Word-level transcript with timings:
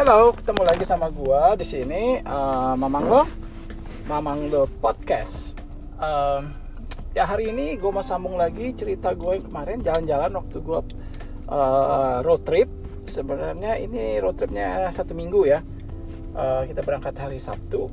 Halo, 0.00 0.32
ketemu 0.32 0.64
lagi 0.64 0.88
sama 0.88 1.12
gua 1.12 1.52
di 1.60 1.60
sini 1.60 2.24
uh, 2.24 2.72
Mamang 2.72 3.04
Lo, 3.04 3.28
Mamang 4.08 4.48
Lo 4.48 4.64
Podcast. 4.64 5.60
Um, 6.00 6.56
ya 7.12 7.28
hari 7.28 7.52
ini 7.52 7.76
gue 7.76 7.90
mau 7.92 8.00
sambung 8.00 8.40
lagi 8.40 8.72
cerita 8.72 9.12
gue 9.12 9.36
yang 9.36 9.44
kemarin 9.44 9.84
jalan-jalan 9.84 10.32
waktu 10.40 10.56
gue 10.56 10.80
uh, 11.52 12.24
road 12.24 12.40
trip. 12.48 12.72
Sebenarnya 13.04 13.76
ini 13.76 14.16
road 14.24 14.40
tripnya 14.40 14.88
satu 14.88 15.12
minggu 15.12 15.44
ya. 15.44 15.60
Uh, 16.32 16.64
kita 16.64 16.80
berangkat 16.80 17.20
hari 17.20 17.36
Sabtu 17.36 17.92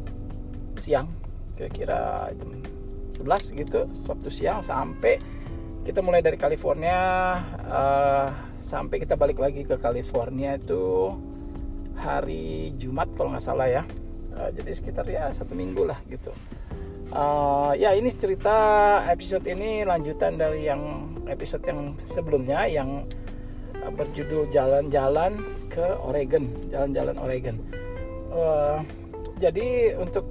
siang, 0.79 1.11
kira-kira 1.59 2.31
jam 2.39 2.55
11 3.19 3.59
gitu, 3.67 3.83
Sabtu 3.91 4.31
siang 4.31 4.63
sampai 4.63 5.19
kita 5.83 5.99
mulai 5.99 6.23
dari 6.23 6.39
California 6.39 6.99
uh, 7.67 8.31
sampai 8.63 8.95
kita 9.03 9.19
balik 9.19 9.43
lagi 9.43 9.67
ke 9.67 9.75
California 9.75 10.55
itu 10.55 11.11
hari 11.97 12.71
Jumat 12.77 13.09
kalau 13.17 13.33
nggak 13.33 13.45
salah 13.45 13.67
ya. 13.67 13.83
Uh, 14.37 14.53
jadi 14.53 14.71
sekitar 14.71 15.05
ya 15.09 15.33
satu 15.33 15.57
minggu 15.57 15.83
lah 15.89 15.97
gitu. 16.07 16.29
Uh, 17.07 17.71
ya 17.79 17.95
ini 17.95 18.11
cerita 18.11 18.99
episode 19.07 19.47
ini 19.47 19.87
lanjutan 19.87 20.35
dari 20.35 20.67
yang 20.67 21.15
episode 21.25 21.63
yang 21.65 21.95
sebelumnya 22.03 22.67
yang 22.67 23.07
uh, 23.81 23.91
berjudul 23.91 24.47
jalan-jalan 24.53 25.41
ke 25.67 25.85
Oregon. 26.03 26.47
Jalan-jalan 26.69 27.15
Oregon. 27.17 27.57
Uh, 28.29 28.79
jadi 29.41 29.97
untuk 29.97 30.27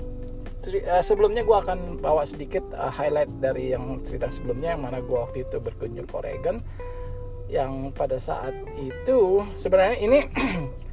sebelumnya 1.02 1.46
gue 1.46 1.56
akan 1.56 2.02
bawa 2.02 2.26
sedikit 2.26 2.62
highlight 2.74 3.30
dari 3.38 3.70
yang 3.70 4.02
cerita 4.02 4.26
sebelumnya 4.34 4.74
yang 4.74 4.82
mana 4.82 4.98
gue 4.98 5.14
waktu 5.14 5.46
itu 5.46 5.62
berkunjung 5.62 6.06
ke 6.06 6.14
Oregon. 6.14 6.56
Yang 7.46 7.94
pada 7.94 8.18
saat 8.18 8.54
itu 8.74 9.46
sebenarnya 9.54 9.96
ini 10.02 10.26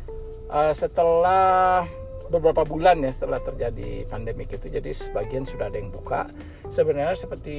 uh, 0.53 0.73
setelah 0.73 1.83
beberapa 2.29 2.65
bulan 2.65 3.01
ya 3.03 3.11
setelah 3.13 3.37
terjadi 3.41 4.09
pandemik 4.09 4.53
itu 4.53 4.69
jadi 4.69 4.89
sebagian 4.93 5.43
sudah 5.43 5.69
ada 5.69 5.77
yang 5.77 5.89
buka. 5.89 6.29
Sebenarnya 6.69 7.17
seperti 7.17 7.57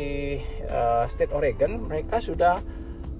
uh, 0.67 1.05
state 1.11 1.35
Oregon 1.35 1.91
mereka 1.91 2.23
sudah 2.23 2.63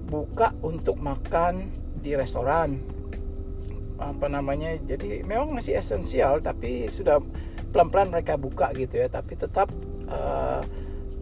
buka 0.07 0.55
untuk 0.63 0.99
makan 0.99 1.69
di 1.99 2.15
restoran. 2.15 2.79
Apa 3.95 4.27
namanya 4.27 4.75
jadi 4.83 5.23
memang 5.23 5.55
masih 5.55 5.79
esensial 5.79 6.43
tapi 6.43 6.91
sudah 6.91 7.23
pelan-pelan 7.71 8.11
mereka 8.11 8.35
buka 8.35 8.75
gitu 8.75 8.99
ya. 8.99 9.07
Tapi 9.07 9.39
tetap 9.39 9.71
uh, 10.11 10.59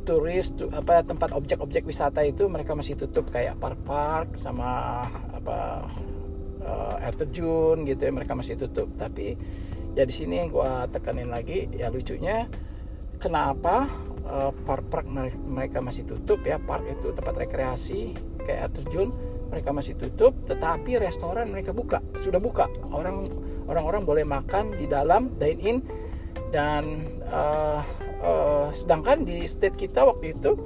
turis 0.04 0.52
apa 0.74 1.06
tempat 1.06 1.32
objek-objek 1.32 1.88
wisata 1.88 2.26
itu 2.26 2.50
mereka 2.50 2.76
masih 2.76 3.00
tutup 3.00 3.30
kayak 3.32 3.56
park-park 3.62 4.36
sama 4.36 5.06
apa 5.32 5.88
uh, 6.64 7.04
air 7.04 7.16
terjun 7.16 7.84
gitu 7.86 8.02
ya 8.08 8.12
mereka 8.12 8.34
masih 8.34 8.56
tutup. 8.58 8.90
Tapi 8.96 9.36
ya 9.94 10.04
di 10.08 10.14
sini 10.14 10.48
gue 10.50 10.72
tekanin 10.90 11.30
lagi 11.30 11.70
ya 11.76 11.94
lucunya 11.94 12.50
kenapa 13.22 13.88
uh, 14.26 14.52
park-park 14.66 15.06
mereka 15.48 15.80
masih 15.84 16.08
tutup 16.08 16.42
ya? 16.44 16.58
Park 16.58 16.88
itu 16.90 17.14
tempat 17.14 17.36
rekreasi 17.38 18.18
kayak 18.44 18.60
air 18.60 18.72
terjun 18.74 19.10
mereka 19.54 19.70
masih 19.70 19.94
tutup 19.94 20.34
tetapi 20.50 20.98
restoran 20.98 21.52
mereka 21.54 21.72
buka 21.76 22.02
sudah 22.20 22.42
buka. 22.42 22.68
Orang 22.90 23.30
orang-orang 23.70 24.04
boleh 24.04 24.26
makan 24.28 24.76
di 24.76 24.90
dalam 24.90 25.36
dine 25.40 25.62
in 25.62 25.78
dan 26.50 27.06
uh, 27.30 27.82
uh, 28.22 28.68
sedangkan 28.74 29.26
di 29.26 29.46
state 29.46 29.78
kita 29.78 30.06
waktu 30.06 30.34
itu 30.38 30.58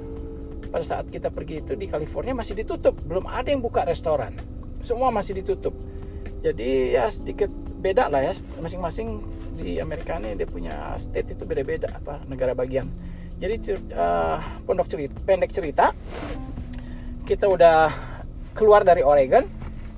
pada 0.68 0.84
saat 0.84 1.08
kita 1.08 1.32
pergi 1.32 1.64
itu 1.64 1.72
di 1.76 1.88
California 1.88 2.36
masih 2.36 2.58
ditutup. 2.58 2.96
Belum 3.04 3.24
ada 3.28 3.48
yang 3.48 3.60
buka 3.64 3.84
restoran 3.88 4.57
semua 4.80 5.08
masih 5.10 5.40
ditutup. 5.42 5.74
Jadi 6.42 6.94
ya 6.94 7.10
sedikit 7.10 7.50
beda 7.78 8.10
lah 8.10 8.22
ya 8.22 8.34
masing-masing 8.58 9.22
di 9.58 9.82
Amerika 9.82 10.18
ini 10.22 10.38
dia 10.38 10.46
punya 10.46 10.94
state 10.98 11.34
itu 11.34 11.42
beda-beda 11.42 11.90
apa 11.94 12.22
negara 12.30 12.54
bagian. 12.54 12.86
Jadi 13.38 13.78
uh, 13.94 14.38
pondok 14.66 14.90
cerita 14.90 15.14
pendek 15.22 15.50
cerita 15.54 15.94
kita 17.26 17.46
udah 17.46 17.90
keluar 18.54 18.82
dari 18.82 19.02
Oregon. 19.02 19.46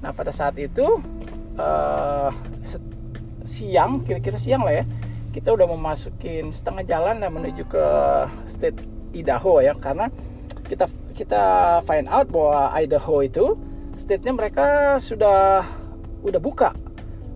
Nah 0.00 0.12
pada 0.16 0.32
saat 0.32 0.56
itu 0.56 0.84
uh, 1.60 2.32
siang 3.44 4.04
kira-kira 4.04 4.36
siang 4.36 4.64
lah 4.64 4.80
ya 4.80 4.84
kita 5.30 5.54
udah 5.54 5.66
memasukin 5.70 6.50
setengah 6.50 6.84
jalan 6.86 7.22
dan 7.22 7.30
menuju 7.30 7.62
ke 7.70 7.84
state 8.44 8.78
Idaho 9.14 9.62
ya 9.62 9.74
karena 9.78 10.10
kita 10.66 10.86
kita 11.14 11.42
find 11.86 12.06
out 12.10 12.30
bahwa 12.30 12.70
Idaho 12.74 13.22
itu 13.22 13.58
state-nya 14.00 14.32
mereka 14.32 14.96
sudah 14.96 15.60
udah 16.24 16.40
buka. 16.40 16.72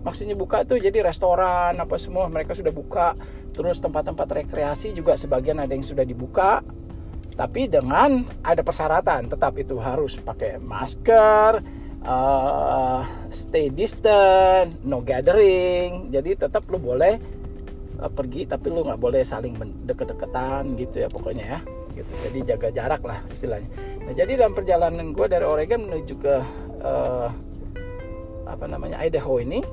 Maksudnya 0.01 0.33
buka 0.33 0.65
tuh 0.65 0.81
jadi 0.81 1.05
restoran 1.05 1.77
apa 1.77 1.95
semua 2.01 2.25
mereka 2.25 2.57
sudah 2.57 2.73
buka. 2.73 3.13
Terus 3.53 3.77
tempat-tempat 3.77 4.27
rekreasi 4.43 4.97
juga 4.97 5.13
sebagian 5.13 5.61
ada 5.61 5.73
yang 5.77 5.85
sudah 5.85 6.01
dibuka. 6.01 6.65
Tapi 7.35 7.69
dengan 7.69 8.25
ada 8.41 8.61
persyaratan 8.65 9.29
tetap 9.29 9.53
itu 9.59 9.75
harus 9.77 10.17
pakai 10.17 10.57
masker 10.61 11.59
uh, 12.05 13.01
stay 13.29 13.69
distant 13.69 14.81
no 14.81 15.05
gathering. 15.05 16.09
Jadi 16.09 16.37
tetap 16.37 16.65
lu 16.69 16.81
boleh 16.81 17.17
uh, 18.01 18.09
pergi 18.09 18.49
tapi 18.49 18.73
lu 18.73 18.85
nggak 18.85 19.01
boleh 19.01 19.21
saling 19.21 19.57
deket-deketan 19.85 20.73
gitu 20.77 21.05
ya 21.05 21.09
pokoknya 21.09 21.45
ya. 21.45 21.59
Gitu. 21.95 22.11
Jadi 22.29 22.39
jaga 22.45 22.69
jarak 22.73 23.01
lah 23.03 23.19
istilahnya 23.31 23.94
nah 24.05 24.13
jadi 24.13 24.37
dalam 24.37 24.53
perjalanan 24.53 25.11
gue 25.11 25.25
dari 25.25 25.45
Oregon 25.45 25.89
menuju 25.89 26.13
ke 26.21 26.35
uh, 26.85 27.29
apa 28.45 28.65
namanya 28.69 29.01
Idaho 29.01 29.41
ini 29.41 29.65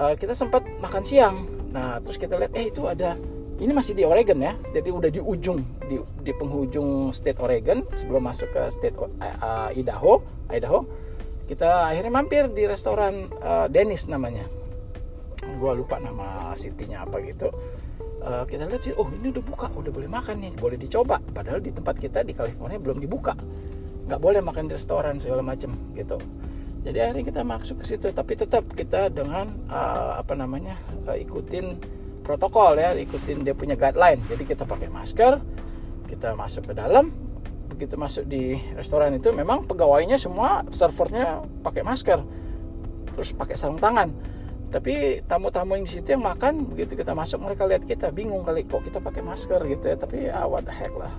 uh, 0.00 0.14
kita 0.16 0.32
sempat 0.32 0.64
makan 0.80 1.02
siang. 1.04 1.36
Nah 1.70 2.00
terus 2.00 2.16
kita 2.16 2.40
lihat 2.40 2.52
eh 2.56 2.72
itu 2.72 2.88
ada 2.88 3.14
ini 3.60 3.72
masih 3.76 3.92
di 3.92 4.08
Oregon 4.08 4.40
ya. 4.40 4.56
Jadi 4.72 4.88
udah 4.88 5.10
di 5.12 5.20
ujung 5.20 5.60
di, 5.84 6.00
di 6.24 6.32
penghujung 6.32 7.12
state 7.12 7.36
Oregon 7.38 7.84
sebelum 7.92 8.24
masuk 8.24 8.48
ke 8.56 8.62
state 8.72 8.96
uh, 8.96 9.68
Idaho 9.76 10.24
Idaho. 10.48 10.88
Kita 11.44 11.90
akhirnya 11.90 12.12
mampir 12.14 12.46
di 12.54 12.64
restoran 12.64 13.28
uh, 13.42 13.66
Dennis 13.66 14.06
namanya. 14.08 14.46
Gue 15.40 15.72
lupa 15.76 15.98
nama 15.98 16.56
city-nya 16.56 17.04
apa 17.04 17.20
gitu 17.24 17.48
uh, 18.20 18.44
kita 18.44 18.68
lihat 18.68 18.82
sih 18.84 18.92
oh 18.96 19.08
ini 19.08 19.32
udah 19.32 19.44
buka 19.44 19.66
udah 19.72 19.92
boleh 19.92 20.08
makan 20.08 20.36
nih 20.44 20.52
boleh 20.56 20.76
dicoba. 20.76 21.18
Padahal 21.20 21.60
di 21.60 21.72
tempat 21.72 21.96
kita 21.96 22.24
di 22.24 22.36
California 22.36 22.76
belum 22.80 23.00
dibuka. 23.00 23.34
Nggak 24.06 24.20
boleh 24.20 24.40
makan 24.44 24.68
di 24.68 24.72
restoran 24.76 25.16
segala 25.18 25.42
macam 25.44 25.74
gitu. 25.96 26.20
Jadi 26.80 26.96
akhirnya 26.96 27.24
kita 27.28 27.40
masuk 27.44 27.84
ke 27.84 27.84
situ 27.84 28.08
tapi 28.12 28.32
tetap 28.36 28.64
kita 28.72 29.12
dengan 29.12 29.52
uh, 29.68 30.16
apa 30.16 30.32
namanya 30.32 30.80
uh, 31.04 31.16
ikutin 31.16 31.76
protokol 32.24 32.80
ya 32.80 32.96
ikutin 32.96 33.44
dia 33.44 33.52
punya 33.52 33.76
guideline. 33.76 34.20
Jadi 34.28 34.42
kita 34.48 34.64
pakai 34.64 34.88
masker 34.88 35.40
kita 36.08 36.36
masuk 36.36 36.72
ke 36.72 36.74
dalam. 36.76 37.12
Begitu 37.70 37.96
masuk 37.96 38.24
di 38.28 38.58
restoran 38.76 39.16
itu 39.16 39.32
memang 39.32 39.64
pegawainya 39.64 40.20
semua 40.20 40.64
servernya 40.72 41.44
pakai 41.64 41.84
masker. 41.84 42.20
Terus 43.16 43.32
pakai 43.36 43.56
sarung 43.56 43.80
tangan 43.80 44.39
tapi 44.70 45.18
tamu-tamu 45.26 45.74
yang 45.74 45.84
di 45.84 45.92
situ 45.98 46.14
yang 46.14 46.22
makan 46.22 46.62
begitu 46.70 46.94
kita 46.94 47.10
masuk 47.10 47.42
mereka 47.42 47.66
lihat 47.66 47.82
kita 47.82 48.14
bingung 48.14 48.46
kali 48.46 48.62
kok 48.62 48.86
kita 48.86 49.02
pakai 49.02 49.18
masker 49.18 49.58
gitu 49.66 49.84
ya. 49.90 49.96
Tapi 49.98 50.16
ya 50.30 50.46
what 50.46 50.62
the 50.62 50.70
heck 50.70 50.94
lah. 50.94 51.10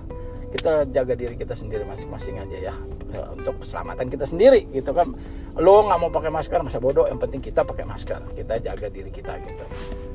Kita 0.52 0.88
jaga 0.88 1.12
diri 1.16 1.36
kita 1.36 1.52
sendiri 1.52 1.84
masing-masing 1.84 2.40
aja 2.40 2.72
ya. 2.72 2.74
Untuk 3.36 3.60
keselamatan 3.60 4.08
kita 4.08 4.24
sendiri 4.24 4.64
gitu 4.72 4.96
kan. 4.96 5.12
Lo 5.60 5.84
nggak 5.84 5.98
mau 6.00 6.08
pakai 6.08 6.32
masker 6.32 6.64
masa 6.64 6.80
bodoh? 6.80 7.04
Yang 7.04 7.28
penting 7.28 7.40
kita 7.44 7.60
pakai 7.60 7.84
masker. 7.84 8.20
Kita 8.32 8.56
jaga 8.56 8.88
diri 8.88 9.12
kita 9.12 9.36
gitu. 9.44 9.64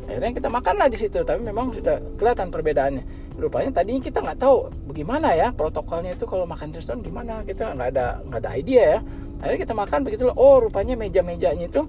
Akhirnya 0.09 0.33
kita 0.33 0.49
makan 0.49 0.75
lah 0.81 0.87
di 0.89 0.97
situ 0.97 1.21
tapi 1.21 1.45
memang 1.45 1.77
sudah 1.77 2.01
kelihatan 2.17 2.49
perbedaannya. 2.49 3.03
Rupanya 3.37 3.69
tadinya 3.69 4.01
kita 4.01 4.25
nggak 4.25 4.39
tahu 4.41 4.73
bagaimana 4.89 5.37
ya 5.37 5.53
protokolnya 5.53 6.17
itu 6.17 6.25
kalau 6.25 6.49
makan 6.49 6.73
di 6.73 6.81
restoran 6.81 7.05
gimana 7.05 7.45
kita 7.45 7.77
nggak 7.77 7.89
ada 7.93 8.05
nggak 8.25 8.39
ada 8.41 8.51
idea 8.57 8.83
ya. 8.97 8.99
Akhirnya 9.45 9.59
kita 9.69 9.73
makan 9.77 9.99
begitu 10.01 10.21
oh 10.33 10.57
rupanya 10.57 10.97
meja-mejanya 10.97 11.69
itu 11.69 11.85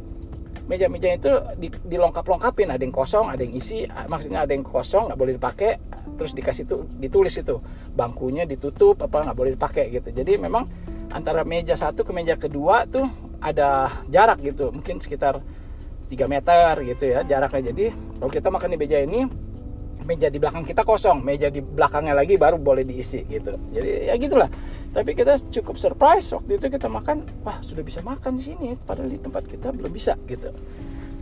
meja-meja 0.68 1.08
itu 1.16 1.32
di, 1.56 1.72
dilengkap-lengkapin 1.72 2.68
ada 2.68 2.82
yang 2.84 2.92
kosong 2.92 3.32
ada 3.32 3.40
yang 3.40 3.56
isi. 3.56 3.88
Maksudnya 3.88 4.44
ada 4.44 4.52
yang 4.52 4.62
kosong 4.62 5.08
nggak 5.08 5.18
boleh 5.18 5.34
dipakai. 5.40 5.80
Terus 6.20 6.36
dikasih 6.36 6.68
itu 6.68 6.76
ditulis 7.00 7.34
itu. 7.34 7.56
Bangkunya 7.96 8.44
ditutup 8.44 9.00
apa 9.00 9.24
nggak 9.24 9.36
boleh 9.36 9.52
dipakai 9.56 9.88
gitu. 9.90 10.12
Jadi 10.12 10.36
memang 10.36 10.68
antara 11.08 11.42
meja 11.42 11.72
satu 11.74 12.04
ke 12.04 12.12
meja 12.12 12.36
kedua 12.36 12.84
tuh 12.84 13.08
ada 13.40 13.88
jarak 14.12 14.44
gitu. 14.44 14.68
Mungkin 14.68 15.00
sekitar 15.00 15.40
3 16.08 16.14
meter 16.28 16.72
gitu 16.84 17.04
ya 17.08 17.24
jaraknya. 17.24 17.72
Jadi 17.72 17.84
kalau 18.20 18.30
kita 18.30 18.48
makan 18.52 18.68
di 18.76 18.78
meja 18.78 18.98
ini 19.00 19.47
meja 20.06 20.32
di 20.32 20.38
belakang 20.40 20.64
kita 20.64 20.86
kosong 20.86 21.20
meja 21.20 21.52
di 21.52 21.60
belakangnya 21.60 22.16
lagi 22.16 22.40
baru 22.40 22.56
boleh 22.56 22.86
diisi 22.86 23.26
gitu. 23.28 23.52
Jadi 23.74 24.08
ya 24.08 24.14
gitulah. 24.16 24.48
Tapi 24.88 25.12
kita 25.12 25.36
cukup 25.52 25.76
surprise 25.76 26.32
waktu 26.32 26.56
itu 26.56 26.66
kita 26.72 26.88
makan 26.88 27.28
wah 27.44 27.60
sudah 27.60 27.84
bisa 27.84 28.00
makan 28.00 28.40
di 28.40 28.42
sini 28.48 28.68
padahal 28.78 29.10
di 29.10 29.20
tempat 29.20 29.44
kita 29.44 29.74
belum 29.74 29.92
bisa 29.92 30.16
gitu. 30.24 30.48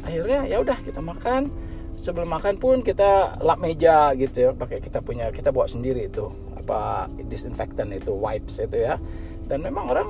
Akhirnya 0.07 0.47
ya 0.47 0.63
udah 0.63 0.79
kita 0.83 1.03
makan. 1.03 1.51
Sebelum 1.97 2.29
makan 2.29 2.61
pun 2.61 2.85
kita 2.85 3.41
lap 3.41 3.57
meja 3.57 4.13
gitu 4.13 4.37
ya 4.37 4.51
pakai 4.53 4.85
kita 4.85 5.01
punya 5.01 5.33
kita 5.33 5.49
bawa 5.49 5.65
sendiri 5.65 6.13
itu 6.13 6.29
apa 6.53 7.09
disinfektan 7.25 7.89
itu 7.89 8.13
wipes 8.13 8.61
itu 8.61 8.85
ya. 8.85 9.01
Dan 9.49 9.65
memang 9.65 9.89
orang 9.89 10.09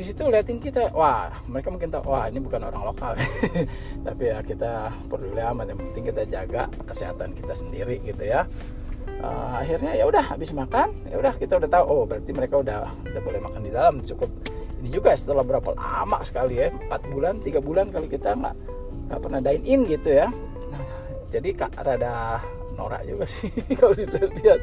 di 0.00 0.08
situ 0.08 0.24
liatin 0.32 0.56
kita 0.56 0.88
wah 0.96 1.28
mereka 1.44 1.68
mungkin 1.68 1.92
tahu 1.92 2.08
wah 2.08 2.24
ini 2.24 2.40
bukan 2.40 2.64
orang 2.64 2.88
lokal. 2.88 3.12
Tapi 4.08 4.22
ya 4.32 4.40
kita 4.40 4.88
peduli 5.12 5.44
amat 5.44 5.76
yang 5.76 5.78
penting 5.84 6.08
kita 6.08 6.24
jaga 6.24 6.72
kesehatan 6.88 7.36
kita 7.36 7.52
sendiri 7.52 8.00
gitu 8.00 8.24
ya. 8.24 8.48
Uh, 9.20 9.60
akhirnya 9.60 9.92
ya 9.92 10.08
udah 10.08 10.32
habis 10.32 10.56
makan 10.56 10.96
ya 11.04 11.20
udah 11.20 11.36
kita 11.36 11.60
udah 11.60 11.68
tahu 11.68 11.84
oh 11.84 12.02
berarti 12.08 12.32
mereka 12.32 12.64
udah 12.64 12.88
udah 12.88 13.20
boleh 13.20 13.40
makan 13.44 13.60
di 13.60 13.70
dalam 13.76 14.00
cukup. 14.00 14.32
Ini 14.80 14.88
juga 14.88 15.12
setelah 15.12 15.44
berapa 15.44 15.76
lama 15.76 16.24
sekali 16.24 16.56
ya 16.56 16.72
empat 16.72 17.04
bulan 17.12 17.36
tiga 17.44 17.60
bulan 17.60 17.92
kali 17.92 18.08
kita 18.08 18.32
nggak 18.32 18.56
nggak 19.12 19.20
pernah 19.20 19.40
dine 19.44 19.64
in 19.68 19.80
gitu 19.84 20.16
ya. 20.16 20.32
Nah, 20.72 20.82
jadi 21.28 21.48
kak 21.52 21.76
rada 21.76 22.40
norak 22.74 23.02
juga 23.06 23.24
sih 23.26 23.50
kalau 23.78 23.94
dilihat. 23.94 24.60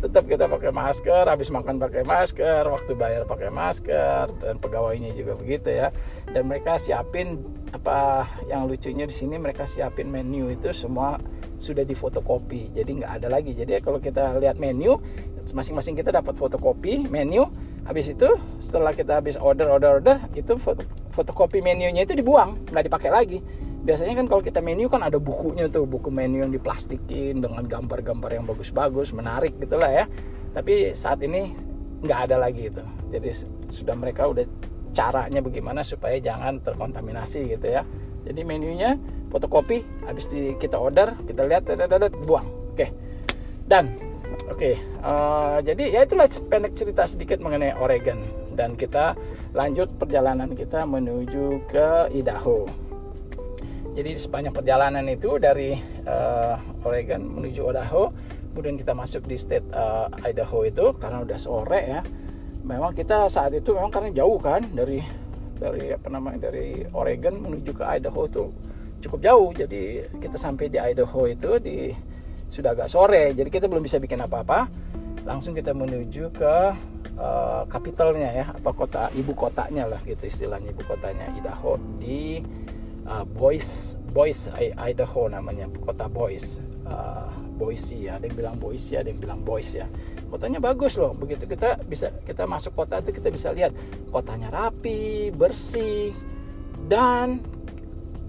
Tetap 0.00 0.24
kita 0.26 0.48
pakai 0.48 0.70
masker 0.72 1.24
habis 1.28 1.48
makan 1.48 1.80
pakai 1.80 2.02
masker 2.04 2.64
waktu 2.68 2.92
bayar 2.96 3.22
pakai 3.24 3.48
masker 3.52 4.32
dan 4.40 4.56
pegawainya 4.58 5.12
juga 5.16 5.36
begitu 5.36 5.72
ya. 5.72 5.88
Dan 6.28 6.48
mereka 6.50 6.76
siapin 6.76 7.40
apa 7.70 8.26
yang 8.50 8.66
lucunya 8.66 9.06
di 9.06 9.14
sini 9.14 9.38
mereka 9.38 9.64
siapin 9.64 10.10
menu 10.10 10.50
itu 10.50 10.74
semua 10.74 11.16
sudah 11.60 11.84
difotokopi 11.84 12.72
jadi 12.72 12.90
nggak 13.04 13.12
ada 13.22 13.28
lagi. 13.30 13.52
Jadi 13.56 13.78
kalau 13.80 14.00
kita 14.00 14.36
lihat 14.40 14.56
menu 14.60 14.98
masing-masing 15.50 15.98
kita 15.98 16.10
dapat 16.14 16.36
fotokopi 16.36 17.06
menu. 17.08 17.48
Habis 17.80 18.12
itu 18.12 18.28
setelah 18.60 18.92
kita 18.92 19.18
habis 19.18 19.40
order 19.40 19.66
order 19.72 19.98
order 19.98 20.16
itu 20.36 20.54
foto, 20.60 20.84
fotokopi 21.10 21.64
menunya 21.64 22.04
itu 22.04 22.12
dibuang 22.12 22.60
nggak 22.70 22.86
dipakai 22.86 23.10
lagi 23.10 23.40
biasanya 23.80 24.20
kan 24.20 24.26
kalau 24.28 24.42
kita 24.44 24.60
menu 24.60 24.92
kan 24.92 25.00
ada 25.00 25.16
bukunya 25.16 25.64
tuh 25.72 25.88
buku 25.88 26.12
menu 26.12 26.44
yang 26.44 26.52
diplastikin 26.52 27.40
dengan 27.40 27.64
gambar-gambar 27.64 28.30
yang 28.36 28.44
bagus-bagus 28.44 29.16
menarik 29.16 29.56
gitulah 29.56 29.88
ya. 29.88 30.04
Tapi 30.52 30.92
saat 30.92 31.24
ini 31.24 31.54
nggak 32.04 32.20
ada 32.28 32.36
lagi 32.36 32.68
itu. 32.68 32.82
Jadi 33.08 33.28
sudah 33.72 33.96
mereka 33.96 34.28
udah 34.28 34.44
caranya 34.90 35.40
bagaimana 35.40 35.80
supaya 35.80 36.20
jangan 36.20 36.60
terkontaminasi 36.60 37.56
gitu 37.56 37.66
ya. 37.80 37.82
Jadi 38.26 38.40
menunya 38.44 39.00
fotokopi 39.32 39.80
habis 40.04 40.28
di, 40.28 40.52
kita 40.60 40.76
order 40.76 41.16
kita 41.24 41.48
lihat 41.48 41.64
buang. 42.28 42.76
Oke. 42.76 42.92
Dan 43.64 43.96
oke 44.50 44.74
uh, 45.06 45.62
jadi 45.62 45.84
ya 45.94 46.00
itulah 46.04 46.26
pendek 46.26 46.74
cerita 46.76 47.08
sedikit 47.08 47.40
mengenai 47.40 47.80
Oregon. 47.80 48.20
Dan 48.52 48.76
kita 48.76 49.16
lanjut 49.56 49.88
perjalanan 49.96 50.52
kita 50.52 50.84
menuju 50.84 51.64
ke 51.64 52.12
Idaho 52.12 52.89
jadi 53.90 54.14
sepanjang 54.14 54.54
perjalanan 54.54 55.02
itu 55.10 55.34
dari 55.42 55.74
uh, 56.06 56.54
Oregon 56.86 57.26
menuju 57.26 57.74
Idaho, 57.74 58.14
kemudian 58.52 58.78
kita 58.78 58.94
masuk 58.94 59.26
di 59.26 59.34
state 59.34 59.66
uh, 59.74 60.06
Idaho 60.22 60.62
itu 60.62 60.94
karena 60.94 61.26
udah 61.26 61.38
sore 61.38 61.80
ya. 61.84 62.00
Memang 62.62 62.94
kita 62.94 63.26
saat 63.26 63.50
itu 63.56 63.74
memang 63.74 63.90
karena 63.90 64.14
jauh 64.14 64.38
kan 64.38 64.62
dari 64.70 65.02
dari 65.58 65.90
apa 65.90 66.06
namanya 66.06 66.48
dari 66.50 66.86
Oregon 66.94 67.42
menuju 67.42 67.70
ke 67.74 67.84
Idaho 67.84 68.30
itu 68.30 68.44
cukup 69.02 69.20
jauh. 69.26 69.48
Jadi 69.50 70.06
kita 70.22 70.38
sampai 70.38 70.70
di 70.70 70.78
Idaho 70.78 71.26
itu 71.26 71.58
di 71.58 71.90
sudah 72.46 72.78
agak 72.78 72.86
sore. 72.86 73.34
Jadi 73.34 73.50
kita 73.50 73.66
belum 73.66 73.82
bisa 73.82 73.98
bikin 73.98 74.22
apa-apa. 74.22 74.70
Langsung 75.26 75.52
kita 75.52 75.74
menuju 75.74 76.30
ke 76.30 76.54
uh, 77.18 77.62
ya, 78.16 78.46
apa 78.54 78.70
kota 78.72 79.10
ibu 79.12 79.36
kotanya 79.36 79.84
lah 79.90 80.00
gitu 80.06 80.30
istilahnya 80.30 80.72
ibu 80.72 80.82
kotanya 80.86 81.26
Idaho 81.36 81.76
di 82.00 82.40
uh, 83.10 83.26
Boise 83.26 83.98
Boise 84.14 84.48
Idaho 84.78 85.26
namanya 85.26 85.66
kota 85.82 86.06
Boise 86.06 86.62
uh, 86.86 87.34
Boise 87.58 88.08
ya 88.08 88.16
ada 88.16 88.24
yang 88.30 88.36
bilang 88.38 88.56
Boise 88.56 88.94
ada 88.96 89.10
yang 89.10 89.20
bilang 89.20 89.40
Boise 89.42 89.82
ya 89.84 89.88
kotanya 90.30 90.62
bagus 90.62 90.94
loh. 90.96 91.12
Begitu 91.12 91.44
kita 91.50 91.82
bisa 91.84 92.14
kita 92.22 92.46
masuk 92.46 92.78
kota 92.78 93.02
itu 93.02 93.10
kita 93.10 93.28
bisa 93.28 93.50
lihat 93.50 93.74
kotanya 94.14 94.48
rapi 94.48 95.34
bersih 95.34 96.14
dan 96.86 97.42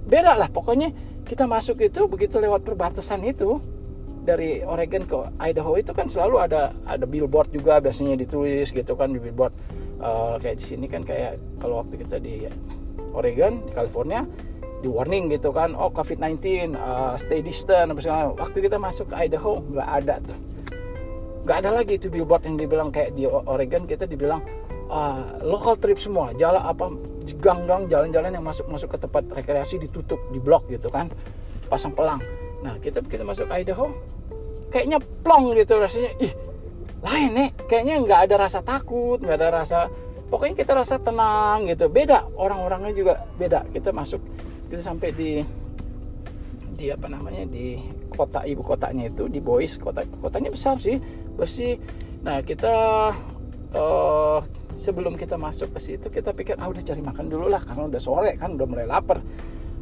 beda 0.10 0.36
lah. 0.36 0.50
Pokoknya 0.50 0.90
kita 1.24 1.46
masuk 1.46 1.80
itu 1.86 2.10
begitu 2.10 2.42
lewat 2.42 2.66
perbatasan 2.66 3.22
itu 3.24 3.62
dari 4.26 4.66
Oregon 4.66 5.06
ke 5.06 5.18
Idaho 5.40 5.78
itu 5.78 5.94
kan 5.94 6.10
selalu 6.10 6.42
ada 6.42 6.74
ada 6.90 7.06
billboard 7.06 7.54
juga 7.54 7.78
biasanya 7.78 8.18
ditulis 8.18 8.74
gitu 8.74 8.98
kan 8.98 9.14
di 9.14 9.22
billboard. 9.22 9.54
Uh, 10.02 10.42
kayak 10.42 10.58
di 10.58 10.66
sini 10.66 10.90
kan 10.90 11.06
kayak 11.06 11.38
kalau 11.62 11.86
waktu 11.86 12.02
kita 12.02 12.18
di 12.18 12.50
Oregon 13.14 13.62
California 13.70 14.26
di 14.82 14.90
warning 14.90 15.30
gitu 15.30 15.54
kan 15.54 15.78
oh 15.78 15.94
COVID-19 15.94 16.74
uh, 16.74 17.14
stay 17.14 17.46
distant 17.46 17.94
apa 17.94 18.02
segala 18.02 18.34
waktu 18.34 18.66
kita 18.66 18.82
masuk 18.82 19.14
ke 19.14 19.30
Idaho 19.30 19.62
nggak 19.62 19.90
ada 20.02 20.16
tuh. 20.26 20.38
Nggak 21.46 21.58
ada 21.66 21.70
lagi 21.74 21.94
itu 21.98 22.08
billboard 22.10 22.44
yang 22.46 22.58
dibilang 22.58 22.90
kayak 22.90 23.14
di 23.14 23.26
Oregon 23.30 23.86
kita 23.86 24.10
dibilang 24.10 24.42
uh, 24.90 25.42
local 25.46 25.78
trip 25.78 26.02
semua. 26.02 26.34
Jalan 26.34 26.62
apa 26.62 26.90
gang-gang 27.38 27.86
jalan-jalan 27.90 28.34
yang 28.34 28.46
masuk 28.46 28.66
masuk 28.70 28.98
ke 28.98 28.98
tempat 28.98 29.24
rekreasi 29.30 29.78
ditutup 29.78 30.18
di 30.34 30.42
blok 30.42 30.66
gitu 30.74 30.90
kan. 30.90 31.14
Pasang 31.70 31.94
pelang. 31.94 32.22
Nah 32.66 32.82
kita 32.82 33.06
kita 33.06 33.22
masuk 33.22 33.50
ke 33.50 33.62
Idaho 33.62 33.94
kayaknya 34.74 34.98
plong 35.22 35.54
gitu 35.54 35.78
rasanya. 35.78 36.12
Ih 36.18 36.34
lain 37.02 37.30
nih. 37.38 37.50
Kayaknya 37.70 37.96
nggak 38.02 38.20
ada 38.30 38.36
rasa 38.50 38.60
takut 38.66 39.22
nggak 39.22 39.38
ada 39.38 39.50
rasa 39.62 39.80
pokoknya 40.30 40.58
kita 40.58 40.74
rasa 40.74 40.98
tenang 40.98 41.70
gitu. 41.70 41.86
Beda 41.90 42.26
orang-orangnya 42.34 42.94
juga 42.94 43.14
beda. 43.38 43.66
Kita 43.70 43.94
masuk 43.94 44.22
kita 44.72 44.80
sampai 44.80 45.12
di 45.12 45.44
di 46.80 46.88
apa 46.88 47.12
namanya 47.12 47.44
di 47.44 47.76
kota 48.08 48.48
ibu 48.48 48.64
kotanya 48.64 49.12
itu 49.12 49.28
di 49.28 49.44
Boise 49.44 49.76
kota 49.76 50.08
kotanya 50.24 50.48
besar 50.48 50.80
sih 50.80 50.96
bersih. 51.36 51.76
Nah 52.24 52.40
kita 52.40 52.74
uh, 53.76 54.40
sebelum 54.80 55.20
kita 55.20 55.36
masuk 55.36 55.76
ke 55.76 55.80
situ 55.84 56.08
kita 56.08 56.32
pikir 56.32 56.56
ah 56.56 56.72
udah 56.72 56.80
cari 56.80 57.04
makan 57.04 57.28
dulu 57.28 57.52
lah 57.52 57.60
karena 57.60 57.92
udah 57.92 58.02
sore 58.02 58.32
kan 58.40 58.56
udah 58.56 58.64
mulai 58.64 58.88
lapar. 58.88 59.20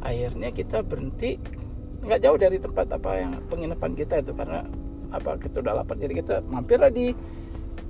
Akhirnya 0.02 0.50
kita 0.50 0.82
berhenti. 0.82 1.38
Nggak 2.00 2.20
jauh 2.24 2.38
dari 2.40 2.56
tempat 2.56 2.86
apa 2.96 3.10
yang 3.20 3.32
penginapan 3.46 3.92
kita 3.92 4.24
itu 4.24 4.32
karena 4.34 4.66
apa 5.14 5.38
kita 5.38 5.62
udah 5.62 5.84
lapar. 5.84 5.94
Jadi 6.02 6.12
kita 6.18 6.42
mampirlah 6.50 6.90
di 6.90 7.14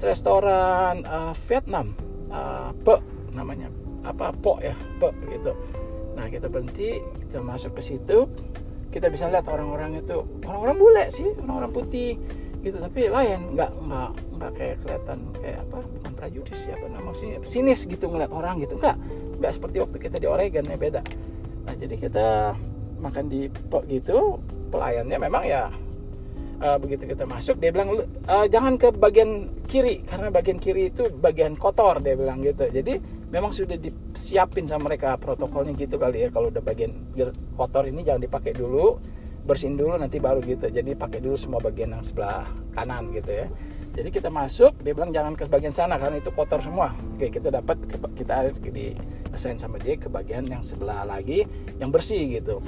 restoran 0.05 1.01
uh, 1.09 1.33
Vietnam. 1.49 1.97
Uh, 2.29 2.77
Pe 2.85 3.01
namanya. 3.33 3.73
Apa 4.05 4.35
Po 4.37 4.59
ya? 4.61 4.75
Pe 5.01 5.09
gitu 5.31 5.55
nah 6.21 6.29
kita 6.29 6.53
berhenti 6.53 7.01
kita 7.01 7.41
masuk 7.41 7.81
ke 7.81 7.83
situ. 7.83 8.29
Kita 8.93 9.09
bisa 9.09 9.31
lihat 9.33 9.49
orang-orang 9.49 10.05
itu 10.05 10.21
orang-orang 10.45 10.77
bule 10.77 11.05
sih 11.09 11.33
orang-orang 11.41 11.73
putih 11.73 12.21
gitu. 12.61 12.77
Tapi 12.77 13.09
lain 13.09 13.57
nggak 13.57 13.71
nggak 13.89 14.11
nggak 14.37 14.53
kayak 14.53 14.77
kelihatan 14.85 15.19
kayak 15.41 15.59
apa 15.65 15.79
bukan 15.81 16.13
prajudis 16.13 16.61
ya 16.69 16.77
apa 16.77 16.87
namanya 16.93 17.41
sinis 17.41 17.89
gitu 17.89 18.05
ngeliat 18.13 18.29
orang 18.29 18.61
gitu. 18.61 18.77
Nggak 18.77 18.97
nggak 19.41 19.53
seperti 19.57 19.77
waktu 19.81 19.97
kita 19.97 20.17
di 20.21 20.29
Oregon 20.29 20.69
ya 20.69 20.77
beda. 20.77 21.01
Nah 21.65 21.75
jadi 21.79 21.95
kita 21.97 22.27
makan 23.01 23.25
di 23.33 23.49
pok 23.49 23.89
gitu 23.89 24.37
pelayannya 24.69 25.17
memang 25.17 25.43
ya 25.49 25.73
uh, 26.61 26.77
begitu 26.77 27.09
kita 27.09 27.25
masuk 27.25 27.57
dia 27.57 27.73
bilang 27.73 27.97
uh, 28.29 28.47
jangan 28.47 28.77
ke 28.77 28.93
bagian 28.93 29.49
kiri 29.65 30.05
karena 30.05 30.29
bagian 30.29 30.61
kiri 30.61 30.93
itu 30.93 31.09
bagian 31.09 31.57
kotor 31.57 31.99
dia 32.05 32.15
bilang 32.15 32.45
gitu. 32.45 32.69
Jadi 32.69 33.20
memang 33.31 33.55
sudah 33.55 33.79
disiapin 33.79 34.67
sama 34.67 34.91
mereka 34.91 35.15
protokolnya 35.17 35.75
gitu 35.79 35.97
kali 35.97 36.27
ya. 36.27 36.29
Kalau 36.31 36.51
udah 36.51 36.63
bagian 36.63 36.93
kotor 37.55 37.87
ini 37.87 38.03
jangan 38.03 38.23
dipakai 38.23 38.53
dulu 38.55 38.99
bersihin 39.47 39.79
dulu 39.79 39.97
nanti 39.97 40.21
baru 40.21 40.43
gitu. 40.45 40.69
Jadi 40.69 40.95
pakai 40.95 41.23
dulu 41.23 41.39
semua 41.39 41.63
bagian 41.63 41.95
yang 41.95 42.05
sebelah 42.05 42.47
kanan 42.75 43.15
gitu 43.15 43.31
ya. 43.31 43.47
Jadi 43.91 44.09
kita 44.15 44.31
masuk 44.31 44.79
dia 44.87 44.95
bilang 44.95 45.11
jangan 45.11 45.35
ke 45.35 45.51
bagian 45.51 45.75
sana 45.75 45.99
karena 45.99 46.23
itu 46.23 46.31
kotor 46.31 46.63
semua. 46.63 46.95
Oke 47.17 47.31
kita 47.31 47.51
dapat 47.51 47.79
kita 48.15 48.51
di 48.63 48.95
assign 49.35 49.59
sama 49.59 49.79
dia 49.79 49.99
ke 49.99 50.07
bagian 50.11 50.47
yang 50.47 50.63
sebelah 50.63 51.03
lagi 51.07 51.47
yang 51.83 51.91
bersih 51.91 52.39
gitu. 52.39 52.63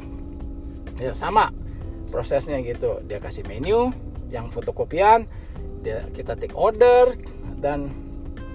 Ya 0.98 1.14
sama 1.14 1.50
prosesnya 2.10 2.58
gitu. 2.62 3.02
Dia 3.06 3.22
kasih 3.22 3.46
menu 3.46 3.94
yang 4.32 4.48
fotokopian 4.48 5.28
dia 5.82 6.06
kita 6.14 6.38
take 6.38 6.54
order 6.54 7.18
dan 7.58 7.90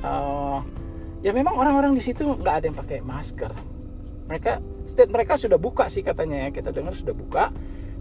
uh, 0.01 0.63
ya 1.27 1.35
memang 1.35 1.59
orang-orang 1.59 1.91
di 1.91 1.99
situ 1.99 2.23
nggak 2.23 2.55
ada 2.63 2.65
yang 2.71 2.77
pakai 2.79 3.03
masker. 3.03 3.51
Mereka 4.31 4.63
state 4.87 5.11
mereka 5.11 5.35
sudah 5.35 5.59
buka 5.59 5.91
sih 5.91 5.99
katanya 5.99 6.47
ya. 6.47 6.49
Kita 6.55 6.71
dengar 6.71 6.95
sudah 6.95 7.11
buka. 7.11 7.51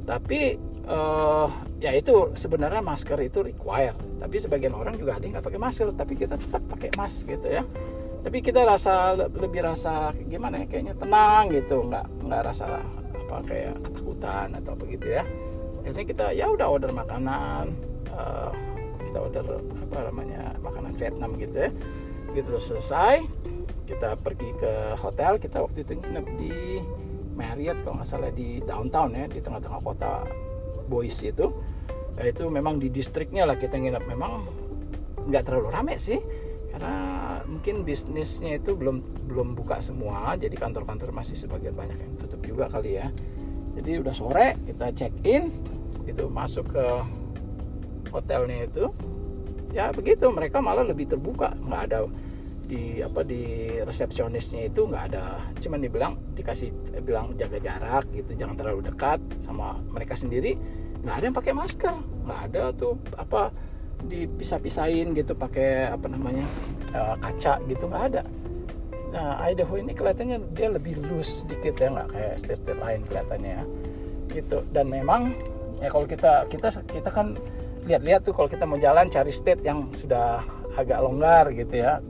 Tapi 0.07 0.55
uh, 0.87 1.51
ya 1.83 1.91
itu 1.99 2.31
sebenarnya 2.39 2.79
masker 2.79 3.19
itu 3.27 3.43
require 3.43 3.99
tapi 4.23 4.39
sebagian 4.39 4.71
orang 4.79 4.95
juga 4.95 5.19
ada 5.19 5.27
yang 5.27 5.35
nggak 5.35 5.47
pakai 5.51 5.59
masker. 5.59 5.87
Tapi 5.91 6.15
kita 6.15 6.39
tetap 6.39 6.63
pakai 6.71 6.95
mask 6.95 7.27
gitu 7.27 7.51
ya. 7.51 7.67
Tapi 8.23 8.39
kita 8.39 8.63
rasa 8.63 9.19
lebih 9.19 9.67
rasa 9.67 10.15
gimana 10.31 10.63
ya 10.63 10.67
kayaknya 10.71 10.95
tenang 10.95 11.51
gitu. 11.51 11.83
Nggak 11.83 12.07
nggak 12.31 12.43
rasa 12.47 12.79
apa 13.27 13.43
kayak 13.43 13.75
ketakutan 13.83 14.55
atau 14.55 14.79
begitu 14.79 15.19
ya. 15.19 15.27
Akhirnya 15.83 16.05
kita 16.07 16.27
ya 16.31 16.47
udah 16.47 16.67
order 16.71 16.95
makanan 16.95 17.75
uh, 18.15 18.55
kita 19.03 19.19
order 19.19 19.47
apa 19.91 19.99
namanya 20.15 20.55
makanan 20.63 20.95
Vietnam 20.95 21.35
gitu 21.43 21.67
ya 21.67 21.71
gitu 22.37 22.61
selesai 22.61 23.25
kita 23.87 24.19
pergi 24.21 24.51
ke 24.59 24.99
hotel. 24.99 25.39
Kita 25.39 25.63
waktu 25.63 25.87
itu 25.87 25.97
nginep 25.97 26.27
di 26.37 26.53
Marriott 27.39 27.81
kalau 27.87 28.03
nggak 28.03 28.09
salah 28.09 28.33
di 28.35 28.61
downtown 28.61 29.15
ya 29.15 29.25
di 29.31 29.41
tengah-tengah 29.41 29.81
kota 29.81 30.27
Boise 30.91 31.33
itu. 31.33 31.55
Itu 32.19 32.51
memang 32.51 32.83
di 32.83 32.91
distriknya 32.91 33.47
lah 33.47 33.57
kita 33.57 33.79
nginep. 33.79 34.05
Memang 34.11 34.45
nggak 35.27 35.43
terlalu 35.47 35.69
rame 35.73 35.95
sih 35.97 36.19
karena 36.71 36.95
mungkin 37.49 37.89
bisnisnya 37.89 38.61
itu 38.61 38.77
belum 38.77 39.27
belum 39.33 39.57
buka 39.57 39.81
semua 39.81 40.37
jadi 40.37 40.53
kantor-kantor 40.61 41.09
masih 41.09 41.35
sebagian 41.35 41.73
banyak 41.73 41.97
yang 41.97 42.13
tutup 42.21 42.43
juga 42.45 42.69
kali 42.69 43.01
ya. 43.01 43.09
Jadi 43.81 44.03
udah 44.03 44.15
sore 44.15 44.57
kita 44.67 44.93
check 44.93 45.15
in 45.25 45.53
gitu 46.05 46.29
masuk 46.29 46.75
ke 46.75 46.85
hotelnya 48.11 48.67
itu 48.67 48.89
ya 49.77 49.93
begitu. 49.93 50.33
Mereka 50.33 50.65
malah 50.65 50.89
lebih 50.89 51.13
terbuka. 51.13 51.53
Nggak 51.61 51.83
ada 51.93 51.99
di 52.67 52.99
apa 52.99 53.23
di 53.23 53.69
resepsionisnya 53.85 54.73
itu 54.73 54.89
nggak 54.89 55.05
ada. 55.13 55.39
Cuman 55.61 55.85
dibilang 55.85 56.17
dikasih 56.33 56.73
bilang 57.05 57.37
jaga 57.37 57.61
jarak 57.61 58.09
gitu 58.17 58.33
jangan 58.35 58.57
terlalu 58.57 58.89
dekat 58.89 59.21
sama 59.45 59.77
mereka 59.93 60.17
sendiri. 60.17 60.57
Nggak 61.05 61.15
ada 61.21 61.25
yang 61.29 61.37
pakai 61.37 61.53
masker. 61.53 61.95
Nggak 62.25 62.41
ada 62.51 62.63
tuh 62.73 62.97
apa 63.21 63.53
dipisah-pisahin 63.97 65.17
gitu 65.17 65.33
pakai 65.33 65.89
apa 65.89 66.05
namanya 66.09 66.45
uh, 66.97 67.17
kaca 67.21 67.61
gitu 67.69 67.85
nggak 67.87 68.05
ada. 68.13 68.23
Nah 69.15 69.41
Idaho 69.47 69.81
ini 69.81 69.93
kelihatannya 69.97 70.53
dia 70.53 70.69
lebih 70.69 71.01
loose 71.07 71.47
sedikit 71.47 71.79
ya 71.81 71.89
nggak 71.93 72.09
kayak 72.13 72.35
state-state 72.37 72.81
lain 72.81 73.01
kelihatannya 73.07 73.53
ya. 73.63 73.65
Gitu. 74.33 74.59
Dan 74.75 74.91
memang 74.91 75.33
ya 75.81 75.89
kalau 75.93 76.09
kita 76.09 76.49
kita 76.51 76.69
kita 76.89 77.11
kan 77.13 77.39
lihat-lihat 77.87 78.27
tuh 78.27 78.35
kalau 78.35 78.51
kita 78.51 78.67
mau 78.67 78.77
jalan 78.77 79.07
cari 79.07 79.31
state 79.31 79.63
yang 79.63 79.89
sudah 79.95 80.43
agak 80.75 80.99
longgar 81.01 81.55
gitu 81.55 81.81
ya 81.81 82.03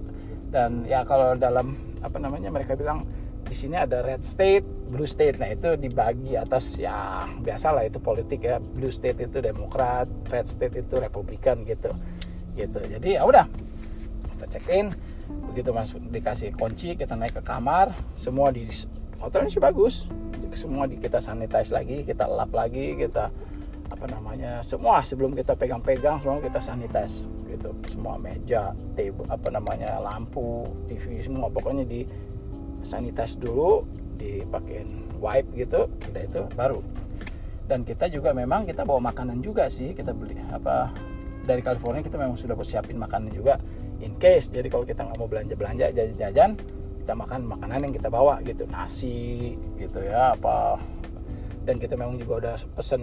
dan 0.50 0.88
ya 0.88 1.04
kalau 1.04 1.36
dalam 1.36 1.76
apa 2.00 2.16
namanya 2.16 2.48
mereka 2.48 2.74
bilang 2.74 3.04
di 3.46 3.54
sini 3.54 3.78
ada 3.78 4.02
red 4.02 4.26
state, 4.26 4.66
blue 4.90 5.06
state. 5.06 5.38
Nah 5.38 5.54
itu 5.54 5.78
dibagi 5.78 6.34
atas 6.34 6.82
ya 6.82 7.30
biasalah 7.38 7.86
itu 7.86 8.02
politik 8.02 8.42
ya. 8.42 8.58
Blue 8.58 8.90
state 8.90 9.22
itu 9.22 9.38
Demokrat, 9.38 10.10
red 10.26 10.50
state 10.50 10.74
itu 10.82 10.98
Republikan 10.98 11.62
gitu. 11.62 11.94
Gitu. 12.58 12.80
Jadi 12.82 13.08
ya 13.14 13.22
udah 13.22 13.46
kita 14.34 14.46
check 14.50 14.66
in. 14.74 14.90
Begitu 15.50 15.70
masuk 15.70 16.02
dikasih 16.10 16.54
kunci, 16.58 16.98
kita 16.98 17.14
naik 17.14 17.38
ke 17.38 17.42
kamar. 17.46 17.94
Semua 18.18 18.50
di 18.50 18.66
hotelnya 19.22 19.50
sih 19.50 19.62
bagus. 19.62 20.10
Semua 20.56 20.90
di, 20.90 20.98
kita 20.98 21.22
sanitize 21.22 21.70
lagi, 21.70 22.02
kita 22.02 22.26
lap 22.26 22.50
lagi, 22.50 22.98
kita 22.98 23.30
apa 23.96 24.12
namanya 24.12 24.60
semua 24.60 25.00
sebelum 25.00 25.32
kita 25.32 25.56
pegang-pegang 25.56 26.20
semua 26.20 26.36
kita 26.44 26.60
sanitize 26.60 27.24
gitu. 27.48 27.72
Semua 27.88 28.20
meja 28.20 28.76
table 28.92 29.24
apa 29.32 29.48
namanya 29.48 29.96
lampu 30.04 30.68
TV 30.84 31.24
semua. 31.24 31.48
Pokoknya 31.48 31.88
di 31.88 32.04
sanitize 32.84 33.40
dulu 33.40 33.88
dipakein 34.20 35.08
wipe 35.16 35.48
gitu 35.56 35.88
udah 35.88 36.22
itu 36.22 36.40
baru. 36.52 36.80
Dan 37.66 37.82
kita 37.82 38.12
juga 38.12 38.36
memang 38.36 38.68
kita 38.68 38.84
bawa 38.84 39.10
makanan 39.10 39.40
juga 39.40 39.66
sih 39.72 39.96
kita 39.96 40.12
beli 40.12 40.36
apa 40.52 40.92
dari 41.48 41.64
California 41.64 42.04
kita 42.04 42.20
memang 42.20 42.36
sudah 42.36 42.54
siapin 42.60 43.00
makanan 43.00 43.32
juga 43.32 43.56
in 44.04 44.12
case. 44.20 44.52
Jadi 44.52 44.68
kalau 44.68 44.84
kita 44.84 45.08
nggak 45.08 45.16
mau 45.16 45.26
belanja 45.26 45.56
belanja 45.56 45.88
jajan-jajan 45.96 46.52
kita 47.00 47.12
makan 47.16 47.40
makanan 47.48 47.88
yang 47.88 47.94
kita 47.96 48.12
bawa 48.12 48.44
gitu. 48.44 48.68
Nasi 48.68 49.56
gitu 49.80 50.04
ya 50.04 50.36
apa 50.36 50.76
dan 51.66 51.82
kita 51.82 51.98
memang 51.98 52.16
juga 52.22 52.32
udah 52.46 52.56
pesen 52.78 53.02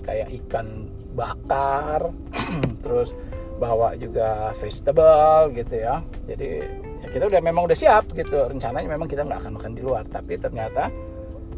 kayak 0.00 0.32
ikan 0.42 0.88
bakar 1.12 2.08
terus 2.82 3.12
bawa 3.60 3.92
juga 4.00 4.54
vegetable 4.56 5.52
gitu 5.52 5.74
ya. 5.76 6.00
Jadi 6.24 6.50
ya 7.04 7.08
kita 7.12 7.28
udah 7.28 7.40
memang 7.44 7.68
udah 7.68 7.76
siap 7.76 8.08
gitu. 8.16 8.48
Rencananya 8.48 8.88
memang 8.88 9.04
kita 9.04 9.28
nggak 9.28 9.44
akan 9.44 9.52
makan 9.60 9.72
di 9.76 9.82
luar. 9.84 10.08
Tapi 10.08 10.40
ternyata 10.40 10.88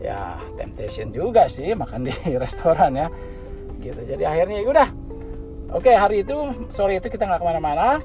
ya 0.03 0.41
temptation 0.59 1.15
juga 1.15 1.47
sih 1.47 1.71
makan 1.79 2.05
di 2.11 2.15
restoran 2.35 2.99
ya. 2.99 3.09
Gitu. 3.79 4.01
Jadi 4.03 4.27
akhirnya 4.27 4.59
ya 4.59 4.67
udah. 4.67 4.89
Oke 5.71 5.95
hari 5.95 6.27
itu 6.27 6.35
sore 6.67 6.99
itu 6.99 7.07
kita 7.07 7.31
nggak 7.31 7.41
ke 7.41 7.47
mana-mana. 7.47 8.03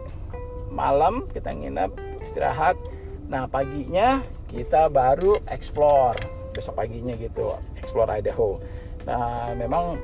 Malam 0.70 1.26
kita 1.34 1.50
nginep 1.50 2.22
istirahat. 2.22 2.78
Nah 3.26 3.50
paginya 3.50 4.22
kita 4.52 4.92
baru 4.92 5.40
explore 5.50 6.35
besok 6.56 6.80
paginya 6.80 7.12
gitu 7.20 7.52
explore 7.76 8.08
Idaho. 8.16 8.56
Nah 9.04 9.52
memang 9.54 10.00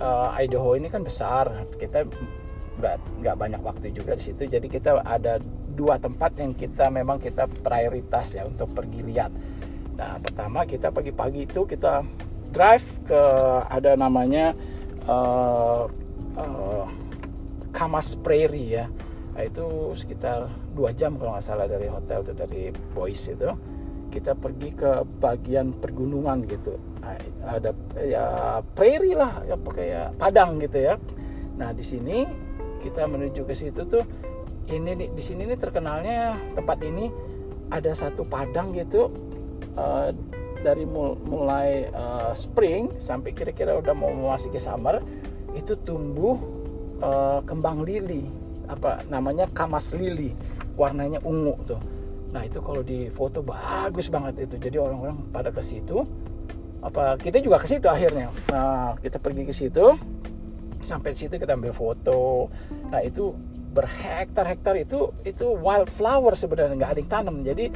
uh, 0.00 0.32
Idaho 0.40 0.74
ini 0.74 0.88
kan 0.88 1.04
besar. 1.04 1.68
Kita 1.76 2.08
nggak 2.80 3.20
nggak 3.20 3.36
banyak 3.36 3.60
waktu 3.60 3.92
juga 3.92 4.16
di 4.16 4.32
situ. 4.32 4.48
Jadi 4.48 4.72
kita 4.72 5.04
ada 5.04 5.36
dua 5.76 6.00
tempat 6.00 6.40
yang 6.40 6.56
kita 6.56 6.88
memang 6.88 7.20
kita 7.20 7.44
prioritas 7.60 8.32
ya 8.32 8.48
untuk 8.48 8.72
pergi 8.72 9.00
lihat. 9.04 9.32
Nah 10.00 10.16
pertama 10.24 10.64
kita 10.64 10.88
pagi-pagi 10.88 11.44
itu 11.44 11.68
kita 11.68 12.00
drive 12.52 12.84
ke 13.04 13.22
ada 13.68 13.96
namanya 13.96 14.56
uh, 15.08 15.84
uh, 16.36 16.84
Kamas 17.72 18.16
Prairie 18.20 18.80
ya. 18.80 18.86
Nah, 19.32 19.48
itu 19.48 19.96
sekitar 19.96 20.44
dua 20.76 20.92
jam 20.92 21.16
kalau 21.16 21.32
nggak 21.32 21.44
salah 21.44 21.64
dari 21.64 21.88
hotel 21.88 22.20
tuh 22.20 22.36
dari 22.36 22.68
Boise 22.92 23.32
itu 23.32 23.48
kita 24.12 24.36
pergi 24.36 24.76
ke 24.76 25.08
bagian 25.18 25.72
pergunungan 25.72 26.44
gitu. 26.44 26.76
Ada 27.42 27.72
ya 28.04 28.24
prairie 28.76 29.16
lah 29.16 29.40
ya 29.48 29.56
kayak 29.56 30.20
padang 30.20 30.60
gitu 30.60 30.92
ya. 30.92 30.94
Nah 31.56 31.72
di 31.72 31.80
sini 31.80 32.28
kita 32.84 33.08
menuju 33.08 33.48
ke 33.48 33.56
situ 33.56 33.88
tuh 33.88 34.04
ini 34.68 35.08
di 35.10 35.22
sini 35.22 35.48
nih 35.48 35.58
terkenalnya 35.58 36.36
tempat 36.52 36.78
ini 36.84 37.08
ada 37.72 37.96
satu 37.96 38.28
padang 38.28 38.76
gitu 38.76 39.08
uh, 39.80 40.12
dari 40.60 40.86
mulai 41.26 41.88
uh, 41.90 42.30
spring 42.36 42.94
sampai 43.00 43.34
kira-kira 43.34 43.74
udah 43.80 43.96
mau 43.96 44.12
memasuki 44.12 44.60
summer 44.60 45.02
itu 45.56 45.74
tumbuh 45.82 46.36
uh, 47.00 47.40
kembang 47.48 47.82
lili. 47.82 48.28
Apa 48.68 49.02
namanya 49.08 49.48
kamas 49.50 49.96
lili. 49.96 50.36
Warnanya 50.72 51.20
ungu 51.20 51.52
tuh 51.68 51.91
Nah 52.32 52.42
itu 52.48 52.58
kalau 52.64 52.80
di 52.80 53.12
foto 53.12 53.44
bagus 53.44 54.08
banget 54.08 54.48
itu. 54.48 54.56
Jadi 54.56 54.76
orang-orang 54.80 55.20
pada 55.28 55.52
ke 55.52 55.60
situ. 55.60 56.02
Apa 56.82 57.14
kita 57.20 57.38
juga 57.38 57.60
ke 57.62 57.68
situ 57.68 57.86
akhirnya. 57.86 58.32
Nah 58.50 58.96
kita 58.98 59.20
pergi 59.20 59.42
ke 59.44 59.54
situ. 59.54 59.94
Sampai 60.82 61.14
di 61.14 61.18
situ 61.22 61.36
kita 61.38 61.54
ambil 61.54 61.70
foto. 61.76 62.48
Nah 62.90 63.04
itu 63.04 63.36
berhektar-hektar 63.72 64.76
itu 64.76 65.12
itu 65.24 65.46
wildflower 65.56 66.36
sebenarnya 66.36 66.74
nggak 66.76 66.92
ada 66.96 67.00
yang 67.00 67.12
tanam. 67.12 67.36
Jadi 67.44 67.70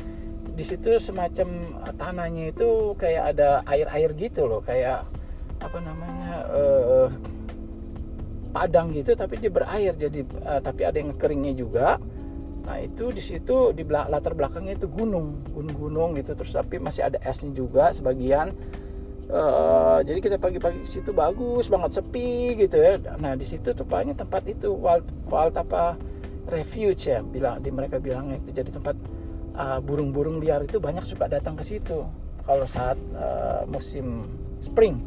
di 0.57 0.65
situ 0.65 0.97
semacam 0.97 1.49
tanahnya 2.01 2.49
itu 2.49 2.97
kayak 2.97 3.37
ada 3.37 3.61
air-air 3.69 4.17
gitu 4.17 4.49
loh, 4.49 4.65
kayak 4.65 5.05
apa 5.61 5.79
namanya 5.85 6.33
uh, 6.49 7.09
padang 8.57 8.89
gitu, 8.93 9.13
tapi 9.13 9.37
dia 9.37 9.53
berair. 9.53 9.93
Jadi 9.97 10.25
uh, 10.45 10.61
tapi 10.65 10.89
ada 10.89 10.97
yang 10.97 11.13
keringnya 11.13 11.53
juga 11.53 12.01
Nah 12.67 12.83
itu 12.83 13.15
di 13.15 13.23
situ 13.23 13.71
di 13.71 13.87
latar 13.87 14.35
belakangnya 14.35 14.75
itu 14.75 14.91
gunung, 14.91 15.47
gunung-gunung 15.55 16.19
gitu 16.19 16.35
terus 16.35 16.53
tapi 16.53 16.83
masih 16.83 17.07
ada 17.07 17.23
esnya 17.23 17.55
juga 17.55 17.95
sebagian. 17.95 18.51
Uh, 19.27 19.99
jadi 20.07 20.23
kita 20.23 20.37
pagi-pagi 20.39 20.87
situ 20.87 21.11
bagus 21.11 21.67
banget 21.71 22.03
sepi 22.03 22.59
gitu 22.59 22.77
ya. 22.79 22.99
Nah 23.23 23.39
di 23.39 23.47
situ 23.47 23.71
banyak 23.73 24.19
tempat 24.19 24.43
itu 24.51 24.75
wild 24.75 25.07
wild 25.31 25.55
apa 25.55 25.95
refuge 26.51 27.11
ya 27.11 27.23
bilang 27.23 27.59
di 27.59 27.71
mereka 27.75 27.99
bilangnya 27.99 28.39
itu 28.39 28.51
jadi 28.55 28.71
tempat 28.71 28.95
uh, 29.59 29.79
burung-burung 29.83 30.39
liar 30.39 30.63
itu 30.63 30.79
banyak 30.79 31.03
suka 31.03 31.27
datang 31.27 31.59
ke 31.59 31.65
situ 31.67 32.07
kalau 32.47 32.67
saat 32.67 32.95
uh, 33.19 33.67
musim 33.67 34.23
spring 34.63 35.03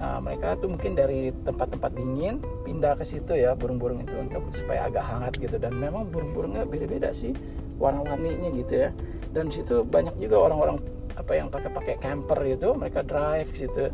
Nah, 0.00 0.16
mereka 0.16 0.56
tuh 0.56 0.72
mungkin 0.72 0.96
dari 0.96 1.28
tempat-tempat 1.44 1.92
dingin 1.92 2.40
pindah 2.64 2.96
ke 2.96 3.04
situ 3.04 3.36
ya 3.36 3.52
burung-burung 3.52 4.00
itu 4.00 4.16
untuk 4.16 4.48
supaya 4.48 4.88
agak 4.88 5.04
hangat 5.04 5.36
gitu. 5.36 5.60
Dan 5.60 5.76
memang 5.76 6.08
burung-burungnya 6.08 6.64
beda-beda 6.64 7.12
sih 7.12 7.36
warna-warninya 7.76 8.48
gitu 8.56 8.88
ya. 8.88 8.90
Dan 9.30 9.52
situ 9.52 9.84
banyak 9.84 10.16
juga 10.16 10.40
orang-orang 10.40 10.80
apa 11.20 11.32
yang 11.36 11.52
pakai-pakai 11.52 12.00
camper 12.00 12.40
gitu 12.48 12.72
mereka 12.72 13.04
drive 13.04 13.52
ke 13.52 13.68
situ. 13.68 13.92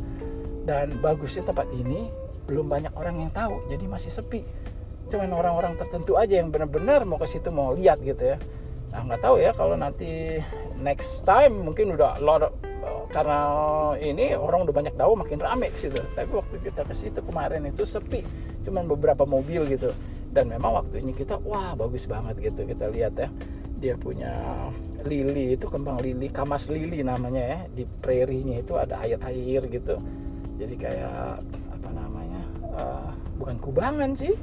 Dan 0.63 1.03
bagusnya 1.03 1.43
tempat 1.43 1.67
ini 1.75 2.07
belum 2.47 2.71
banyak 2.71 2.95
orang 2.95 3.27
yang 3.27 3.31
tahu 3.35 3.67
jadi 3.67 3.85
masih 3.91 4.15
sepi. 4.15 4.47
Cuman 5.11 5.35
orang-orang 5.35 5.75
tertentu 5.75 6.15
aja 6.15 6.39
yang 6.39 6.55
benar-benar 6.55 7.03
mau 7.03 7.19
ke 7.19 7.27
situ 7.27 7.51
mau 7.51 7.75
lihat 7.75 7.99
gitu 8.07 8.35
ya. 8.35 8.39
Nah 8.95 9.03
nggak 9.11 9.23
tahu 9.27 9.43
ya 9.43 9.51
kalau 9.59 9.75
nanti 9.75 10.39
next 10.79 11.27
time 11.27 11.67
mungkin 11.67 11.99
udah 11.99 12.23
lot 12.23 12.55
karena 13.17 13.41
ini 13.97 14.37
orang 14.37 14.69
udah 14.69 14.75
banyak 14.77 14.93
tahu 14.93 15.17
makin 15.17 15.41
rame 15.41 15.73
ke 15.73 15.89
situ. 15.89 15.97
Tapi 16.13 16.29
waktu 16.37 16.61
kita 16.61 16.85
ke 16.85 16.93
situ 16.93 17.25
kemarin 17.25 17.65
itu 17.65 17.89
sepi 17.89 18.21
cuman 18.69 18.85
beberapa 18.85 19.25
mobil 19.25 19.65
gitu. 19.73 19.97
Dan 20.29 20.53
memang 20.53 20.85
waktunya 20.85 21.17
kita 21.17 21.41
wah 21.41 21.73
bagus 21.73 22.05
banget 22.05 22.37
gitu 22.45 22.69
kita 22.69 22.93
lihat 22.93 23.17
ya. 23.17 23.33
Dia 23.81 23.97
punya 23.97 24.37
lili 25.09 25.57
itu 25.57 25.65
kembang 25.65 26.05
lili 26.05 26.29
kamas 26.29 26.69
lili 26.69 27.01
namanya 27.01 27.41
ya. 27.41 27.59
Di 27.73 27.89
prairie-nya 27.89 28.61
itu 28.61 28.77
ada 28.77 29.01
air-air 29.01 29.65
gitu. 29.65 29.97
Jadi 30.61 30.75
kayak 30.77 31.41
apa 31.73 31.89
namanya 31.97 32.43
uh, 32.77 33.11
bukan 33.41 33.57
kubangan 33.65 34.13
sih 34.13 34.37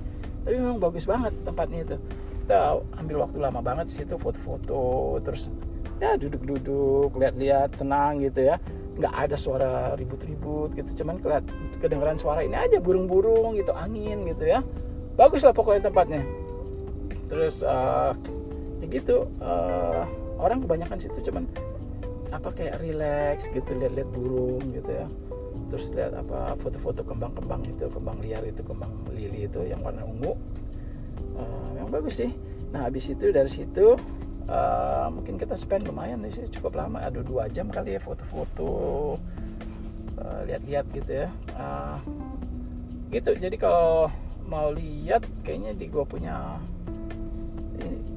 tapi 0.43 0.59
memang 0.59 0.81
bagus 0.81 1.05
banget 1.05 1.33
tempatnya 1.45 1.85
itu. 1.85 1.97
Kita 2.41 2.81
ambil 2.97 3.29
waktu 3.29 3.37
lama 3.37 3.61
banget 3.61 3.85
sih 3.85 4.01
situ 4.01 4.17
foto-foto 4.17 5.21
terus 5.21 5.45
ya 6.01 6.17
duduk-duduk 6.17 7.13
lihat-lihat 7.17 7.75
tenang 7.77 8.21
gitu 8.23 8.47
ya. 8.47 8.57
Nggak 8.93 9.13
ada 9.13 9.35
suara 9.35 9.71
ribut-ribut 9.97 10.77
gitu 10.77 11.01
cuman 11.01 11.17
kelihat 11.17 11.45
kedengeran 11.81 12.17
suara 12.17 12.45
ini 12.45 12.53
aja 12.53 12.77
burung-burung 12.77 13.57
gitu 13.57 13.73
angin 13.73 14.21
gitu 14.29 14.45
ya. 14.45 14.61
Bagus 15.17 15.41
lah 15.41 15.53
pokoknya 15.53 15.89
tempatnya. 15.89 16.21
Terus 17.25 17.65
uh, 17.65 18.13
ya 18.81 18.85
gitu 18.89 19.25
uh, 19.41 20.05
orang 20.37 20.61
kebanyakan 20.61 21.01
situ 21.01 21.25
cuman 21.25 21.49
apa 22.29 22.49
kayak 22.53 22.81
relax 22.81 23.49
gitu 23.49 23.73
lihat-lihat 23.77 24.09
burung 24.13 24.61
gitu 24.69 24.89
ya. 24.93 25.09
Terus 25.73 25.89
lihat 25.89 26.13
apa 26.13 26.53
foto-foto 26.61 27.01
kembang-kembang 27.01 27.65
itu 27.65 27.89
kembang 27.89 28.21
liar 28.21 28.45
itu 28.45 28.61
kembang 28.61 28.93
lili 29.09 29.49
itu 29.49 29.65
yang 29.65 29.81
warna 29.81 30.05
ungu. 30.05 30.37
Uh, 31.33 31.69
yang 31.73 31.89
bagus 31.89 32.21
sih. 32.21 32.29
Nah 32.69 32.85
habis 32.85 33.09
itu 33.09 33.33
dari 33.33 33.49
situ 33.49 33.97
uh, 34.47 35.07
mungkin 35.13 35.39
kita 35.39 35.55
spend 35.55 35.87
lumayan 35.87 36.23
sih 36.31 36.47
cukup 36.47 36.79
lama 36.79 37.03
ada 37.03 37.19
dua 37.23 37.47
jam 37.51 37.69
kali 37.69 37.95
ya 37.95 38.01
foto-foto 38.01 38.71
uh, 40.19 40.41
lihat-lihat 40.47 40.85
gitu 40.95 41.25
ya 41.25 41.27
uh, 41.55 41.97
gitu 43.13 43.35
jadi 43.37 43.55
kalau 43.55 44.09
mau 44.47 44.73
lihat 44.73 45.23
kayaknya 45.45 45.71
di 45.77 45.85
gua 45.87 46.03
punya 46.03 46.59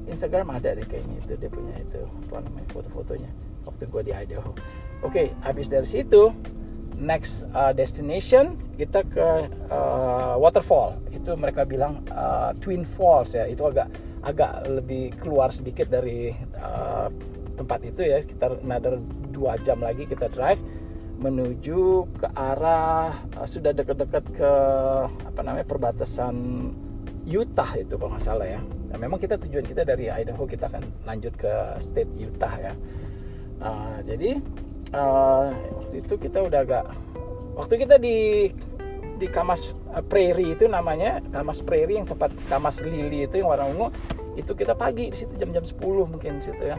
Instagram 0.07 0.55
ada 0.55 0.71
deh 0.71 0.87
kayaknya 0.87 1.19
itu 1.19 1.33
dia 1.35 1.51
punya 1.51 1.75
itu 1.83 2.01
apa 2.31 2.39
namanya 2.39 2.67
foto-fotonya 2.71 3.31
waktu 3.67 3.83
gue 3.91 4.01
di 4.07 4.13
Idaho. 4.15 4.55
Oke, 5.03 5.03
okay, 5.03 5.27
habis 5.43 5.67
dari 5.67 5.85
situ 5.85 6.31
next 6.97 7.45
uh, 7.53 7.75
destination 7.75 8.57
kita 8.79 9.03
ke 9.05 9.51
uh, 9.69 10.39
waterfall. 10.39 10.95
Itu 11.11 11.35
mereka 11.35 11.67
bilang 11.67 12.01
uh, 12.09 12.55
Twin 12.63 12.87
Falls 12.87 13.35
ya. 13.35 13.45
Itu 13.45 13.67
agak 13.67 13.91
agak 14.27 14.67
lebih 14.67 15.15
keluar 15.15 15.47
sedikit 15.55 15.87
dari 15.87 16.35
uh, 16.59 17.07
tempat 17.55 17.79
itu 17.87 18.03
ya. 18.03 18.19
Kita 18.19 18.59
another 18.59 18.99
dua 19.31 19.55
jam 19.63 19.79
lagi 19.79 20.03
kita 20.03 20.27
drive 20.27 20.59
menuju 21.17 22.05
ke 22.19 22.27
arah 22.35 23.15
uh, 23.39 23.47
sudah 23.47 23.71
dekat-dekat 23.73 24.25
ke 24.35 24.51
apa 25.09 25.39
namanya 25.41 25.65
perbatasan 25.65 26.35
Utah 27.27 27.75
itu 27.75 27.99
kalau 27.99 28.15
nggak 28.15 28.23
salah 28.23 28.47
ya. 28.47 28.61
Nah, 28.63 28.95
memang 28.95 29.19
kita 29.19 29.35
tujuan 29.35 29.67
kita 29.67 29.83
dari 29.83 30.07
Idaho 30.07 30.47
kita 30.47 30.71
akan 30.71 30.83
lanjut 31.03 31.35
ke 31.35 31.75
state 31.83 32.11
Utah 32.15 32.55
ya. 32.55 32.73
Uh, 33.59 33.99
jadi 34.07 34.39
uh, 34.95 35.51
waktu 35.51 36.05
itu 36.05 36.13
kita 36.15 36.39
udah 36.45 36.59
agak 36.63 36.85
waktu 37.57 37.73
kita 37.83 37.99
di 37.99 38.47
di 39.17 39.27
Kamas 39.27 39.73
Prairie 40.07 40.53
itu 40.53 40.69
namanya 40.69 41.19
Kamas 41.33 41.65
Prairie 41.65 41.97
yang 41.97 42.07
tempat 42.07 42.31
Kamas 42.47 42.85
Lili 42.85 43.25
itu 43.25 43.41
yang 43.41 43.49
warna 43.49 43.65
ungu 43.65 43.87
itu 44.37 44.53
kita 44.53 44.77
pagi 44.77 45.09
di 45.09 45.17
situ 45.17 45.33
jam-jam 45.33 45.65
10 45.65 45.81
mungkin 46.05 46.37
situ 46.37 46.61
ya. 46.61 46.77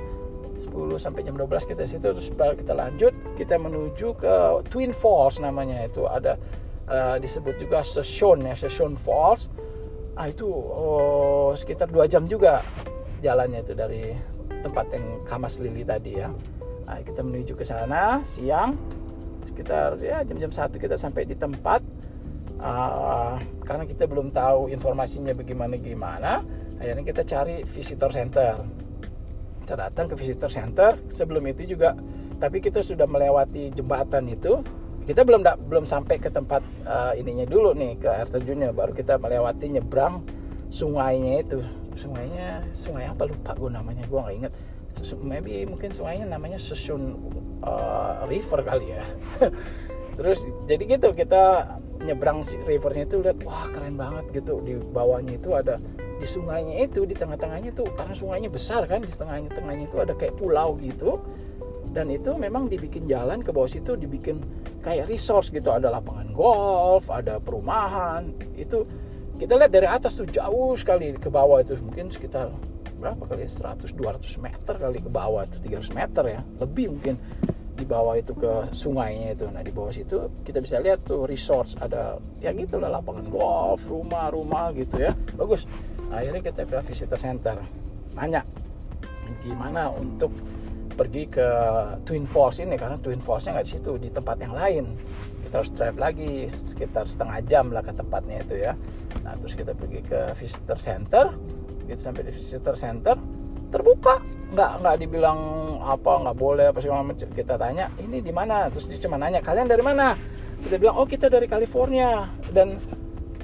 10 0.59 0.99
sampai 0.99 1.23
jam 1.23 1.39
12 1.39 1.71
kita 1.71 1.87
situ 1.87 2.07
terus 2.11 2.31
kita 2.35 2.75
lanjut 2.75 3.15
kita 3.39 3.59
menuju 3.59 4.15
ke 4.19 4.35
Twin 4.71 4.95
Falls 4.95 5.43
namanya 5.43 5.83
itu. 5.83 6.07
Ada 6.07 6.39
uh, 6.87 7.17
disebut 7.19 7.59
juga 7.59 7.83
Session 7.83 8.47
ya 8.47 8.55
Session 8.55 8.95
Falls. 8.95 9.51
Ah 10.19 10.31
itu 10.31 10.47
oh, 10.51 11.55
sekitar 11.55 11.91
dua 11.91 12.11
jam 12.11 12.27
juga 12.27 12.63
jalannya 13.23 13.63
itu 13.63 13.75
dari 13.75 14.15
tempat 14.63 14.91
yang 14.91 15.23
Kamas 15.27 15.59
Lili 15.63 15.87
tadi 15.87 16.19
ya. 16.19 16.31
Nah, 16.89 16.99
kita 17.05 17.21
menuju 17.21 17.53
ke 17.55 17.63
sana 17.63 18.25
siang 18.25 18.75
sekitar 19.47 20.01
ya 20.01 20.25
jam-jam 20.27 20.51
satu 20.51 20.79
kita 20.79 20.95
sampai 20.95 21.27
di 21.27 21.35
tempat. 21.35 21.83
Uh, 22.59 23.39
karena 23.63 23.87
kita 23.87 24.11
belum 24.11 24.35
tahu 24.35 24.67
informasinya 24.75 25.31
bagaimana 25.31 25.79
gimana 25.79 26.43
akhirnya 26.79 27.05
kita 27.05 27.23
cari 27.27 27.67
visitor 27.67 28.11
center. 28.11 28.55
Kita 29.63 29.75
datang 29.77 30.09
ke 30.09 30.15
visitor 30.17 30.49
center 30.49 30.97
sebelum 31.13 31.45
itu 31.51 31.77
juga 31.77 31.93
tapi 32.39 32.63
kita 32.63 32.81
sudah 32.81 33.05
melewati 33.05 33.75
jembatan 33.75 34.31
itu. 34.31 34.63
Kita 35.05 35.25
belum 35.25 35.41
belum 35.69 35.85
sampai 35.89 36.21
ke 36.21 36.29
tempat 36.29 36.61
uh, 36.85 37.13
ininya 37.17 37.49
dulu 37.49 37.73
nih 37.73 37.97
ke 38.01 38.09
air 38.09 38.29
terjunnya. 38.29 38.73
Baru 38.73 38.93
kita 38.93 39.17
melewati 39.17 39.73
nyebrang 39.73 40.25
sungainya 40.69 41.45
itu. 41.45 41.61
Sungainya 41.99 42.63
sungai 42.71 43.11
apa 43.11 43.27
lupa 43.27 43.57
gue 43.59 43.71
namanya 43.73 44.07
gue 44.07 44.21
nggak 44.21 44.37
inget 44.39 44.53
maybe 45.23 45.63
mungkin 45.67 45.95
sungainya 45.95 46.27
namanya 46.27 46.59
Susun 46.59 47.15
uh, 47.63 48.27
River 48.27 48.61
kali 48.67 48.99
ya. 48.99 49.03
Terus 50.19 50.43
jadi 50.67 50.83
gitu 50.99 51.15
kita 51.15 51.77
nyebrang 52.03 52.43
rivernya 52.67 53.05
itu 53.07 53.17
lihat 53.23 53.39
wah 53.47 53.67
keren 53.71 53.95
banget 53.95 54.27
gitu. 54.35 54.59
Di 54.63 54.79
bawahnya 54.91 55.39
itu 55.39 55.55
ada 55.55 55.79
di 56.19 56.27
sungainya 56.27 56.83
itu 56.83 57.07
di 57.07 57.15
tengah-tengahnya 57.15 57.71
itu 57.71 57.87
karena 57.95 58.15
sungainya 58.15 58.51
besar 58.51 58.83
kan 58.91 58.99
di 58.99 59.11
tengahnya 59.15 59.55
tengahnya 59.55 59.87
itu 59.87 59.97
ada 60.03 60.15
kayak 60.19 60.35
pulau 60.35 60.75
gitu. 60.83 61.23
Dan 61.89 62.13
itu 62.13 62.37
memang 62.37 62.69
dibikin 62.69 63.09
jalan 63.09 63.41
ke 63.41 63.49
bawah 63.49 63.71
situ 63.71 63.97
dibikin 63.97 64.45
kayak 64.85 65.09
resource 65.09 65.49
gitu. 65.49 65.73
Ada 65.73 65.89
lapangan 65.89 66.29
golf 66.35 67.09
ada 67.09 67.41
perumahan. 67.41 68.29
Itu 68.59 68.85
kita 69.39 69.57
lihat 69.57 69.73
dari 69.73 69.89
atas 69.89 70.19
tuh 70.19 70.29
jauh 70.29 70.75
sekali 70.77 71.15
ke 71.17 71.31
bawah 71.33 71.63
itu. 71.63 71.79
Mungkin 71.81 72.13
sekitar 72.13 72.53
berapa 72.99 73.23
kali 73.25 73.47
ya? 73.47 73.73
100 73.73 73.95
200 73.95 74.43
meter 74.43 74.75
kali 74.75 74.99
ke 75.01 75.11
bawah 75.11 75.47
itu 75.47 75.57
300 75.65 75.97
meter 75.97 76.25
ya. 76.29 76.41
Lebih 76.61 76.87
mungkin 76.99 77.15
di 77.79 77.87
bawah 77.87 78.19
itu 78.19 78.35
ke 78.35 78.75
sungainya 78.75 79.39
itu. 79.39 79.47
Nah 79.49 79.63
di 79.63 79.71
bawah 79.71 79.95
situ 79.95 80.43
kita 80.43 80.59
bisa 80.59 80.83
lihat 80.83 81.07
tuh 81.07 81.25
resort 81.25 81.79
ada 81.79 82.19
ya 82.43 82.51
gitu 82.53 82.77
lah 82.83 82.91
lapangan 82.91 83.31
golf 83.31 83.81
rumah-rumah 83.87 84.75
gitu 84.75 84.99
ya. 84.99 85.15
Bagus 85.39 85.65
akhirnya 86.13 86.43
kita 86.43 86.63
ke 86.65 86.79
visitor 86.85 87.19
center. 87.21 87.57
Nanya 88.17 88.43
gimana 89.45 89.93
untuk 89.93 90.33
pergi 90.99 91.31
ke 91.31 91.49
Twin 92.03 92.27
Falls 92.27 92.59
ini? 92.59 92.75
Karena 92.75 92.99
Twin 92.99 93.23
Fallsnya 93.23 93.55
nggak 93.55 93.67
di 93.67 93.73
situ 93.79 93.91
di 94.01 94.09
tempat 94.11 94.37
yang 94.43 94.55
lain. 94.57 94.85
Kita 95.47 95.63
harus 95.63 95.71
drive 95.73 95.97
lagi 95.97 96.45
sekitar 96.51 97.07
setengah 97.07 97.39
jam 97.47 97.71
lah 97.71 97.87
ke 97.87 97.95
tempatnya 97.95 98.43
itu 98.43 98.55
ya. 98.59 98.73
Nah 99.23 99.39
terus 99.39 99.55
kita 99.55 99.73
pergi 99.73 100.01
ke 100.03 100.35
visitor 100.35 100.79
center. 100.81 101.27
Gitu 101.87 102.01
sampai 102.03 102.27
di 102.27 102.33
visitor 102.35 102.75
center 102.75 103.17
terbuka. 103.71 104.21
Nggak 104.53 104.71
nggak 104.83 104.97
dibilang 105.01 105.41
apa 105.79 106.13
nggak 106.25 106.37
boleh 106.37 106.67
apa 106.69 106.79
sih 106.83 106.91
kita 107.33 107.55
tanya 107.55 107.89
ini 108.03 108.19
di 108.19 108.35
mana? 108.35 108.67
Terus 108.69 108.91
dia 108.91 108.99
cuma 109.07 109.17
nanya 109.17 109.39
kalian 109.39 109.71
dari 109.71 109.85
mana? 109.85 110.19
Kita 110.59 110.75
bilang 110.83 110.99
oh 110.99 111.07
kita 111.07 111.31
dari 111.31 111.47
California. 111.47 112.27
Dan 112.51 112.77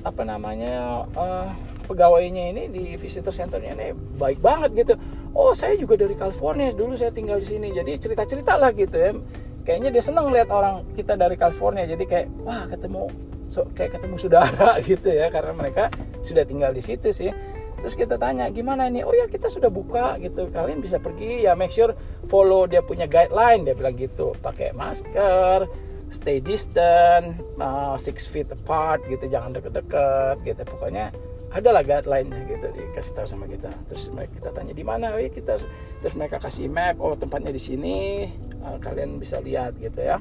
apa 0.05 0.21
namanya 0.21 1.07
uh, 1.17 1.49
pegawainya 1.85 2.51
ini 2.57 2.63
di 2.73 2.85
visitor 2.97 3.31
centernya 3.31 3.77
ini 3.77 3.89
baik 4.17 4.41
banget 4.41 4.71
gitu. 4.75 4.95
Oh 5.35 5.53
saya 5.53 5.75
juga 5.75 5.99
dari 5.99 6.15
California 6.15 6.71
dulu 6.71 6.95
saya 6.97 7.11
tinggal 7.11 7.43
di 7.43 7.47
sini. 7.47 7.69
Jadi 7.75 7.99
cerita 8.01 8.23
cerita 8.25 8.57
lah 8.57 8.71
gitu 8.73 8.97
ya. 8.97 9.13
Kayaknya 9.65 9.91
dia 9.97 10.03
seneng 10.05 10.29
lihat 10.29 10.49
orang 10.53 10.85
kita 10.95 11.17
dari 11.17 11.35
California. 11.35 11.85
Jadi 11.89 12.05
kayak 12.05 12.27
wah 12.45 12.69
ketemu 12.69 13.09
so, 13.49 13.67
kayak 13.75 13.99
ketemu 13.99 14.17
saudara 14.21 14.79
gitu 14.89 15.09
ya. 15.11 15.29
Karena 15.29 15.53
mereka 15.53 15.91
sudah 16.23 16.47
tinggal 16.47 16.71
di 16.73 16.83
situ 16.85 17.11
sih. 17.11 17.33
Terus 17.85 18.01
kita 18.01 18.17
tanya 18.17 18.49
gimana 18.49 18.89
ini? 18.89 19.05
Oh 19.05 19.13
ya 19.13 19.29
kita 19.29 19.53
sudah 19.53 19.69
buka 19.69 20.17
gitu. 20.23 20.49
Kalian 20.49 20.81
bisa 20.81 20.97
pergi 20.97 21.45
ya 21.45 21.53
make 21.53 21.75
sure 21.75 21.93
follow 22.33 22.65
dia 22.65 22.81
punya 22.81 23.05
guideline. 23.05 23.67
Dia 23.67 23.75
bilang 23.77 23.99
gitu. 23.99 24.33
Pakai 24.41 24.73
masker 24.73 25.69
stay 26.15 26.39
distant 26.39 27.43
uh, 27.59 27.99
six 27.99 28.31
feet 28.31 28.47
apart 28.55 29.03
gitu. 29.11 29.27
Jangan 29.27 29.59
deket-deket 29.59 30.47
gitu. 30.47 30.63
Pokoknya 30.63 31.11
ada 31.55 31.71
lah 31.71 31.87
guideline 31.87 32.35
gitu 32.51 32.67
dikasih 32.75 33.15
tahu 33.15 33.27
sama 33.31 33.47
kita. 33.47 33.71
Terus 33.87 34.11
mereka 34.11 34.43
kita 34.43 34.51
tanya 34.51 34.75
di 34.75 34.83
mana? 34.83 35.15
Ya 35.15 35.31
kita 35.31 35.63
terus 36.03 36.15
mereka 36.19 36.43
kasih 36.43 36.67
map 36.67 36.99
oh 36.99 37.15
tempatnya 37.15 37.55
di 37.55 37.63
sini. 37.63 38.27
Uh, 38.59 38.75
kalian 38.83 39.23
bisa 39.23 39.39
lihat 39.39 39.79
gitu 39.79 40.03
ya. 40.03 40.19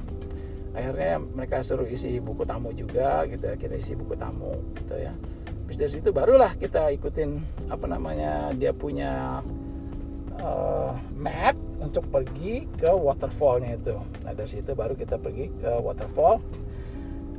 Akhirnya 0.78 1.18
mereka 1.18 1.66
suruh 1.66 1.90
isi 1.90 2.22
buku 2.22 2.46
tamu 2.46 2.70
juga 2.70 3.26
gitu 3.26 3.50
ya. 3.50 3.58
Kita 3.58 3.74
isi 3.74 3.98
buku 3.98 4.14
tamu 4.14 4.54
gitu 4.78 4.94
ya. 4.94 5.10
Habis 5.66 5.74
dari 5.74 5.90
situ 5.98 6.14
barulah 6.14 6.54
kita 6.54 6.94
ikutin 6.94 7.42
apa 7.66 7.86
namanya 7.90 8.54
dia 8.54 8.70
punya 8.70 9.42
uh, 10.38 10.94
map 11.18 11.58
untuk 11.82 12.06
pergi 12.14 12.70
ke 12.78 12.94
waterfallnya 12.94 13.74
itu. 13.74 13.98
Nah 14.22 14.38
dari 14.38 14.50
situ 14.54 14.70
baru 14.78 14.94
kita 14.94 15.18
pergi 15.18 15.50
ke 15.58 15.82
waterfall. 15.82 16.38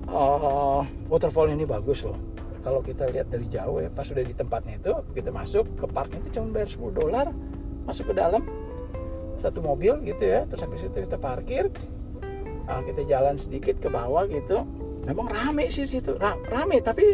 Uh, 0.03 0.83
waterfall 1.07 1.47
ini 1.47 1.63
bagus 1.63 2.03
loh 2.03 2.34
kalau 2.65 2.81
kita 2.81 3.05
lihat 3.13 3.29
dari 3.29 3.45
jauh 3.45 3.77
ya 3.77 3.93
pas 3.93 4.01
sudah 4.01 4.25
di 4.25 4.33
tempatnya 4.33 4.81
itu 4.81 4.93
kita 5.13 5.29
masuk 5.29 5.69
ke 5.77 5.85
parknya 5.85 6.17
itu 6.25 6.41
cuma 6.41 6.49
bayar 6.49 6.69
10 6.73 6.97
dolar 6.97 7.27
masuk 7.85 8.09
ke 8.09 8.13
dalam 8.17 8.41
satu 9.37 9.61
mobil 9.61 10.01
gitu 10.01 10.25
ya 10.25 10.49
terus 10.49 10.65
habis 10.65 10.81
itu 10.81 10.97
kita 11.05 11.21
parkir 11.21 11.69
uh, 12.65 12.81
kita 12.81 13.05
jalan 13.05 13.37
sedikit 13.37 13.77
ke 13.77 13.85
bawah 13.85 14.25
gitu. 14.25 14.65
Memang 15.05 15.29
rame 15.29 15.69
sih 15.69 15.85
situ 15.85 16.17
rame 16.49 16.81
tapi 16.81 17.13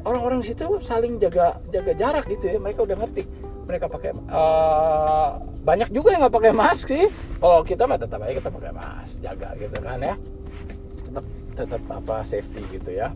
orang-orang 0.00 0.40
situ 0.40 0.80
saling 0.80 1.20
jaga 1.20 1.60
jaga 1.68 1.92
jarak 1.92 2.24
gitu 2.24 2.48
ya 2.48 2.56
mereka 2.56 2.88
udah 2.88 2.96
ngerti. 2.96 3.28
Mereka 3.68 3.92
pakai 3.92 4.16
uh, 4.32 5.36
banyak 5.60 5.92
juga 5.92 6.16
yang 6.16 6.24
nggak 6.24 6.34
pakai 6.40 6.52
mask 6.56 6.88
sih. 6.88 7.12
Kalau 7.12 7.60
kita 7.60 7.84
mah 7.84 8.00
tetap 8.00 8.24
aja 8.24 8.32
kita 8.40 8.48
pakai 8.48 8.72
mask 8.72 9.20
jaga 9.20 9.52
gitu 9.60 9.76
kan 9.84 10.00
ya. 10.00 10.16
Tetap 11.04 11.24
tetap 11.52 11.82
apa 11.92 12.24
safety 12.24 12.64
gitu 12.72 12.96
ya 12.96 13.12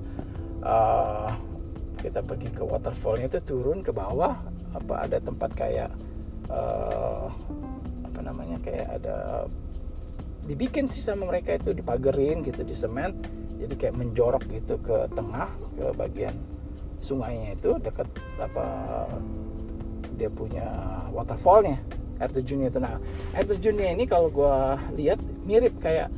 uh, 0.67 1.31
kita 2.03 2.21
pergi 2.27 2.51
ke 2.51 2.63
waterfallnya 2.67 3.31
itu 3.31 3.41
turun 3.47 3.87
ke 3.87 3.95
bawah 3.95 4.35
apa 4.75 4.95
ada 5.07 5.19
tempat 5.23 5.51
kayak 5.55 5.91
uh, 6.51 7.31
apa 8.05 8.21
namanya 8.21 8.59
kayak 8.61 9.01
ada 9.01 9.47
dibikin 10.47 10.91
sih 10.91 11.03
sama 11.03 11.27
mereka 11.27 11.55
itu 11.55 11.71
dipagerin 11.75 12.43
gitu 12.43 12.63
di 12.67 12.75
semen 12.75 13.15
jadi 13.57 13.75
kayak 13.79 13.95
menjorok 13.97 14.45
gitu 14.51 14.77
ke 14.83 15.09
tengah 15.15 15.49
ke 15.79 15.87
bagian 15.97 16.35
sungainya 17.01 17.57
itu 17.57 17.79
dekat 17.81 18.09
apa 18.37 18.67
dia 20.17 20.31
punya 20.33 20.67
waterfallnya 21.13 21.81
air 22.21 22.31
terjunnya 22.33 22.69
itu. 22.73 22.81
Nah 22.81 22.97
air 23.37 23.45
terjunnya 23.45 23.93
ini 23.93 24.05
kalau 24.09 24.33
gue 24.33 24.57
lihat 24.97 25.21
mirip 25.45 25.77
kayak 25.81 26.09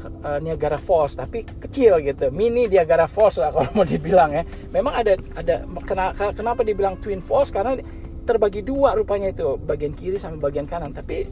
uh, 0.00 0.38
Niagara 0.40 0.80
Falls 0.80 1.14
tapi 1.14 1.44
kecil 1.44 2.00
gitu. 2.00 2.32
Mini 2.32 2.66
Niagara 2.66 3.04
Falls 3.04 3.36
lah 3.38 3.52
kalau 3.52 3.68
mau 3.76 3.86
dibilang 3.86 4.32
ya. 4.32 4.42
Memang 4.72 4.94
ada 4.96 5.14
ada 5.36 5.64
kenapa 6.36 6.64
dibilang 6.64 6.96
Twin 6.98 7.20
Falls? 7.20 7.52
Karena 7.52 7.76
terbagi 8.24 8.62
dua 8.62 8.94
rupanya 8.94 9.32
itu 9.34 9.58
bagian 9.58 9.92
kiri 9.96 10.20
sama 10.20 10.38
bagian 10.38 10.64
kanan. 10.64 10.94
Tapi 10.94 11.28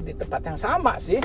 di 0.00 0.12
tempat 0.16 0.44
yang 0.44 0.58
sama 0.58 0.96
sih. 0.96 1.20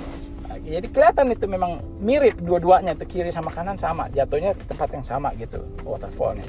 Jadi 0.56 0.88
kelihatan 0.88 1.36
itu 1.36 1.46
memang 1.52 1.84
mirip 2.00 2.40
dua-duanya 2.40 2.96
itu 2.96 3.20
kiri 3.20 3.34
sama 3.34 3.52
kanan 3.52 3.76
sama. 3.76 4.08
Jatuhnya 4.14 4.56
tempat 4.70 4.94
yang 4.96 5.04
sama 5.04 5.36
gitu 5.36 5.60
waterfallnya. 5.84 6.48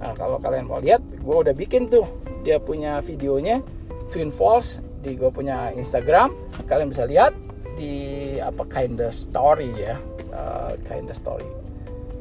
Nah 0.00 0.16
kalau 0.16 0.40
kalian 0.40 0.66
mau 0.66 0.80
lihat 0.80 1.02
gue 1.02 1.36
udah 1.36 1.52
bikin 1.52 1.90
tuh. 1.90 2.06
Dia 2.42 2.58
punya 2.58 2.98
videonya 3.04 3.62
Twin 4.10 4.34
Falls 4.34 4.82
di 5.02 5.14
gue 5.14 5.30
punya 5.30 5.70
Instagram. 5.74 6.34
Kalian 6.66 6.90
bisa 6.90 7.06
lihat 7.06 7.34
di 7.76 7.94
apa 8.38 8.64
kinda 8.68 9.08
story 9.08 9.70
ya. 9.76 9.96
Uh, 10.32 10.76
kinda 10.84 11.12
story. 11.12 11.46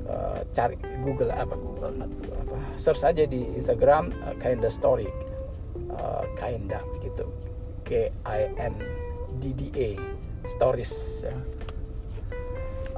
Uh, 0.07 0.43
cari 0.51 0.75
Google 1.03 1.31
apa 1.31 1.55
Google 1.55 1.95
apa. 2.03 2.57
Search 2.75 3.07
aja 3.07 3.23
di 3.23 3.47
Instagram 3.55 4.11
uh, 4.27 4.35
kinda 4.39 4.67
story. 4.67 5.07
Uh, 5.91 6.23
kinda 6.35 6.83
gitu. 6.99 7.27
K 7.87 8.11
I 8.27 8.41
N 8.59 8.75
D 9.39 9.55
D 9.55 9.61
A 9.75 9.89
stories 10.47 11.23
ya. 11.27 11.35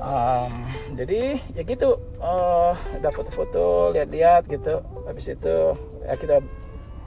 Um, 0.03 0.67
jadi 0.97 1.39
ya 1.55 1.61
gitu. 1.63 1.95
Uh, 2.19 2.75
ada 2.97 3.09
foto-foto 3.09 3.95
lihat-lihat 3.95 4.49
gitu. 4.51 4.83
Habis 5.07 5.31
itu 5.31 5.55
ya 6.03 6.15
kita 6.19 6.43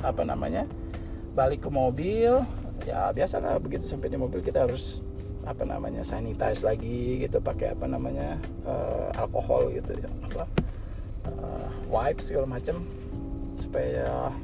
apa 0.01 0.23
namanya 0.25 0.65
balik 1.37 1.67
ke 1.67 1.71
mobil. 1.71 2.43
Ya 2.85 3.11
biasalah 3.11 3.57
begitu 3.59 3.89
sampai 3.89 4.13
di 4.13 4.21
mobil 4.21 4.45
kita 4.45 4.69
harus 4.69 5.01
apa 5.47 5.63
namanya 5.63 6.03
sanitize 6.03 6.67
lagi 6.67 7.23
gitu 7.23 7.39
pakai 7.39 7.79
apa 7.79 7.87
namanya 7.87 8.35
uh, 8.67 9.15
alkohol 9.15 9.71
gitu 9.71 9.95
ya 9.95 10.11
apa 10.27 10.43
uh, 11.31 11.69
wipes 11.87 12.35
segala 12.35 12.51
macam 12.51 12.83
supaya 13.57 14.35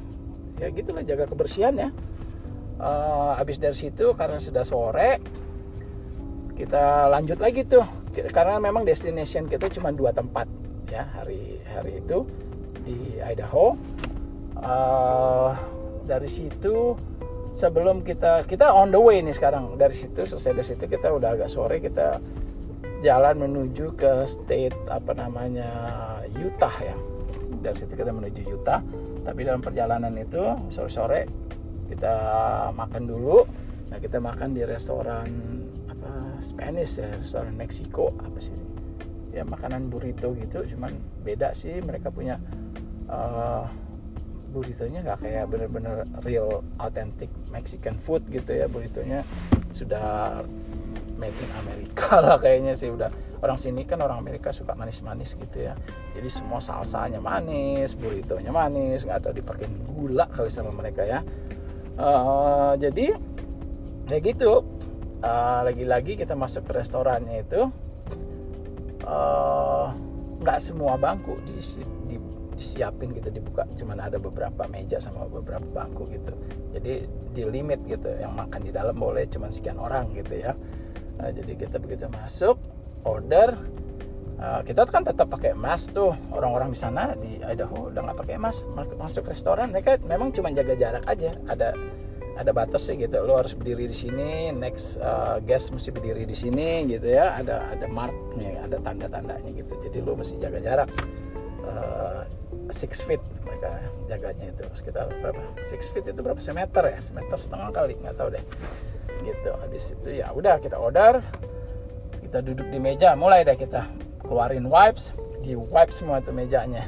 ya 0.57 0.67
gitulah 0.73 1.03
jaga 1.05 1.29
kebersihan 1.29 1.75
ya. 1.77 1.89
Uh, 2.81 3.37
habis 3.37 3.61
dari 3.61 3.77
situ 3.77 4.17
karena 4.17 4.41
sudah 4.41 4.65
sore 4.65 5.21
kita 6.57 7.07
lanjut 7.09 7.37
lagi 7.37 7.63
tuh. 7.63 7.85
Karena 8.13 8.61
memang 8.61 8.85
destination 8.85 9.49
kita 9.49 9.69
cuma 9.73 9.89
dua 9.89 10.13
tempat 10.13 10.45
ya 10.89 11.05
hari 11.17 11.61
hari 11.69 12.01
itu 12.01 12.25
di 12.85 13.17
Idaho. 13.21 13.77
Uh, 14.57 15.51
dari 16.03 16.27
situ 16.27 16.95
sebelum 17.53 18.01
kita 18.01 18.43
kita 18.49 18.73
on 18.73 18.89
the 18.89 18.99
way 18.99 19.21
nih 19.21 19.33
sekarang. 19.33 19.77
Dari 19.77 19.93
situ 19.93 20.25
selesai 20.25 20.51
dari 20.53 20.67
situ 20.67 20.85
kita 20.89 21.13
udah 21.13 21.37
agak 21.37 21.49
sore 21.49 21.79
kita 21.79 22.19
jalan 23.05 23.35
menuju 23.47 23.93
ke 23.95 24.27
state 24.27 24.75
apa 24.89 25.13
namanya 25.13 25.69
Utah 26.33 26.75
ya. 26.81 26.97
Dari 27.63 27.77
situ 27.77 27.93
kita 27.93 28.11
menuju 28.11 28.41
Utah. 28.49 28.81
Tapi 29.23 29.39
dalam 29.47 29.63
perjalanan 29.63 30.11
itu 30.19 30.41
sore-sore 30.67 31.29
kita 31.87 32.13
makan 32.75 33.03
dulu. 33.07 33.45
Nah 33.93 33.97
kita 34.01 34.17
makan 34.19 34.57
di 34.57 34.65
restoran 34.67 35.29
apa 35.87 36.41
Spanish 36.43 36.99
ya 36.99 37.07
restoran 37.15 37.55
Meksiko 37.55 38.11
apa 38.19 38.41
sih 38.41 38.55
ya 39.33 39.41
makanan 39.41 39.89
burrito 39.89 40.37
gitu 40.37 40.61
cuman 40.77 40.93
beda 41.25 41.57
sih 41.57 41.81
mereka 41.81 42.13
punya 42.13 42.37
uh, 43.09 43.65
burritonya 44.53 45.01
nggak 45.01 45.19
kayak 45.25 45.45
bener-bener 45.49 46.05
real 46.21 46.61
authentic 46.77 47.33
Mexican 47.49 47.97
food 47.97 48.21
gitu 48.29 48.53
ya. 48.53 48.69
Burritonya 48.69 49.25
sudah 49.73 50.39
made 51.17 51.33
in 51.41 51.51
Amerika 51.65 52.17
lah 52.23 52.37
kayaknya 52.37 52.77
sih 52.77 52.93
udah. 52.93 53.09
Orang 53.43 53.59
sini 53.59 53.83
kan 53.83 53.99
orang 53.99 54.23
Amerika 54.23 54.55
suka 54.55 54.77
manis-manis 54.77 55.35
gitu 55.35 55.67
ya. 55.67 55.73
Jadi 56.15 56.29
semua 56.29 56.61
salsanya 56.61 57.19
manis 57.19 57.97
burritonya 57.97 58.53
manis 58.53 59.03
nggak 59.03 59.19
tahu 59.19 59.33
dipakai 59.35 59.67
gula 59.89 60.29
kali 60.29 60.53
sama 60.53 60.69
mereka 60.71 61.03
ya. 61.03 61.19
Uh, 61.97 62.77
jadi 62.77 63.17
ya 64.07 64.17
gitu. 64.21 64.63
Uh, 65.23 65.63
lagi-lagi 65.63 66.19
kita 66.19 66.35
masuk 66.35 66.67
ke 66.67 66.83
restorannya 66.83 67.47
itu 67.47 67.71
uh, 69.07 69.87
nggak 70.43 70.59
semua 70.59 70.99
bangku 70.99 71.39
di, 71.47 71.55
di 72.11 72.15
disiapin 72.63 73.11
gitu 73.11 73.27
dibuka. 73.27 73.67
Cuman 73.75 73.99
ada 73.99 74.15
beberapa 74.15 74.63
meja 74.71 75.03
sama 75.03 75.27
beberapa 75.27 75.67
bangku 75.67 76.07
gitu. 76.07 76.31
Jadi 76.71 77.03
di 77.35 77.43
limit 77.43 77.83
gitu 77.83 78.07
yang 78.07 78.31
makan 78.31 78.63
di 78.63 78.71
dalam 78.71 78.95
boleh 78.95 79.27
cuman 79.27 79.51
sekian 79.51 79.75
orang 79.75 80.15
gitu 80.15 80.39
ya. 80.39 80.55
Nah, 81.19 81.29
jadi 81.35 81.51
kita 81.59 81.77
begitu 81.83 82.07
masuk 82.07 82.55
order. 83.03 83.59
Uh, 84.43 84.59
kita 84.65 84.83
kan 84.89 85.03
tetap 85.05 85.29
pakai 85.29 85.53
mask 85.53 85.93
tuh. 85.93 86.15
Orang-orang 86.31 86.71
di 86.73 86.79
sana 86.79 87.13
di 87.19 87.39
Idaho 87.43 87.91
udah 87.91 88.01
nggak 88.01 88.17
pakai 88.25 88.35
mask 88.39 88.71
masuk 88.97 89.27
restoran 89.29 89.71
mereka 89.71 89.99
memang 90.03 90.31
cuma 90.31 90.49
jaga 90.55 90.73
jarak 90.73 91.03
aja. 91.05 91.31
Ada 91.47 91.75
ada 92.33 92.51
batas 92.51 92.89
sih 92.89 92.97
gitu. 92.97 93.21
Lo 93.23 93.37
harus 93.37 93.53
berdiri 93.53 93.85
di 93.85 93.95
sini 93.95 94.49
next 94.49 94.97
uh, 94.99 95.37
guest 95.45 95.69
mesti 95.69 95.93
berdiri 95.93 96.25
di 96.25 96.33
sini 96.33 96.85
gitu 96.89 97.07
ya. 97.07 97.37
Ada 97.39 97.77
ada 97.77 97.85
marknya 97.87 98.65
ada 98.65 98.77
tanda 98.81 99.07
tandanya 99.07 99.51
gitu. 99.53 99.73
Jadi 99.85 99.97
lo 100.01 100.17
mesti 100.17 100.35
jaga 100.41 100.59
jarak. 100.59 100.89
Uh, 101.63 102.12
six 102.73 103.05
feet 103.05 103.21
mereka 103.45 103.77
jaganya 104.09 104.49
itu 104.49 104.65
sekitar 104.73 105.05
berapa? 105.21 105.41
Six 105.61 105.93
feet 105.93 106.09
itu 106.09 106.19
berapa 106.25 106.41
semeter 106.41 106.83
ya? 106.89 106.99
Semester 106.99 107.37
setengah 107.37 107.69
kali 107.69 107.93
nggak 108.01 108.15
tahu 108.17 108.33
deh. 108.33 108.43
Gitu 109.21 109.49
habis 109.53 109.83
itu 109.93 110.09
ya 110.09 110.33
udah 110.33 110.57
kita 110.57 110.81
order 110.81 111.21
kita 112.25 112.41
duduk 112.41 112.65
di 112.73 112.81
meja 112.81 113.13
mulai 113.13 113.45
deh 113.45 113.53
kita 113.53 113.85
keluarin 114.25 114.65
wipes 114.65 115.13
di 115.43 115.53
wipe 115.53 115.91
semua 115.93 116.23
tuh 116.23 116.33
mejanya. 116.33 116.87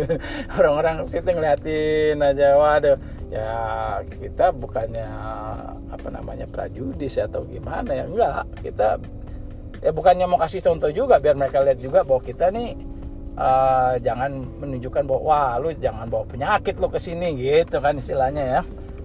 Orang-orang 0.60 1.02
situ 1.08 1.24
ngeliatin 1.24 2.20
aja 2.20 2.54
waduh. 2.54 2.96
Ya 3.32 3.50
kita 4.06 4.54
bukannya 4.54 5.08
apa 5.90 6.08
namanya 6.12 6.46
prajudis 6.46 7.18
atau 7.18 7.42
gimana 7.48 7.90
ya? 7.90 8.04
Enggak 8.06 8.44
kita 8.60 9.00
ya 9.80 9.90
bukannya 9.90 10.24
mau 10.28 10.38
kasih 10.38 10.60
contoh 10.64 10.92
juga 10.92 11.20
biar 11.20 11.34
mereka 11.36 11.64
lihat 11.64 11.80
juga 11.80 12.04
bahwa 12.04 12.20
kita 12.22 12.52
nih 12.52 12.76
uh, 13.38 13.94
jangan 14.00 14.46
menunjukkan 14.58 15.02
bahwa 15.06 15.22
wah 15.22 15.52
lu 15.62 15.70
jangan 15.76 16.06
bawa 16.10 16.24
penyakit 16.26 16.78
lu 16.78 16.88
ke 16.90 16.98
sini 16.98 17.34
gitu 17.38 17.78
kan 17.78 17.98
istilahnya 17.98 18.44
ya. 18.58 18.62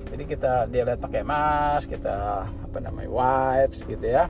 Jadi 0.09 0.23
kita 0.25 0.65
dia 0.73 0.81
lihat 0.89 0.99
pakai 1.01 1.21
mask 1.21 1.93
kita 1.93 2.45
apa 2.49 2.77
namanya 2.81 3.09
wipes 3.13 3.85
gitu 3.85 4.05
ya. 4.05 4.25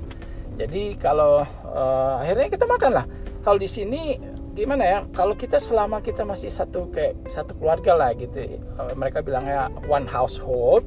Jadi 0.60 1.00
kalau 1.00 1.48
uh, 1.48 2.20
akhirnya 2.20 2.52
kita 2.52 2.68
makan 2.68 2.92
lah. 3.00 3.06
Kalau 3.40 3.56
di 3.56 3.70
sini 3.72 4.20
gimana 4.52 4.84
ya 4.84 5.00
kalau 5.16 5.40
kita 5.40 5.56
selama 5.56 6.04
kita 6.04 6.28
masih 6.28 6.52
satu 6.52 6.92
kayak 6.92 7.16
satu 7.32 7.56
keluarga 7.56 7.96
lah 7.96 8.12
gitu 8.12 8.60
uh, 8.76 8.92
mereka 8.92 9.24
bilangnya 9.24 9.72
one 9.88 10.04
household 10.04 10.84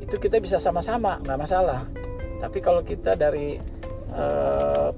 itu 0.00 0.16
kita 0.16 0.40
bisa 0.40 0.56
sama-sama 0.56 1.20
nggak 1.20 1.38
masalah. 1.38 1.84
Tapi 2.40 2.58
kalau 2.64 2.80
kita 2.80 3.12
dari 3.12 3.60
uh, 4.16 4.88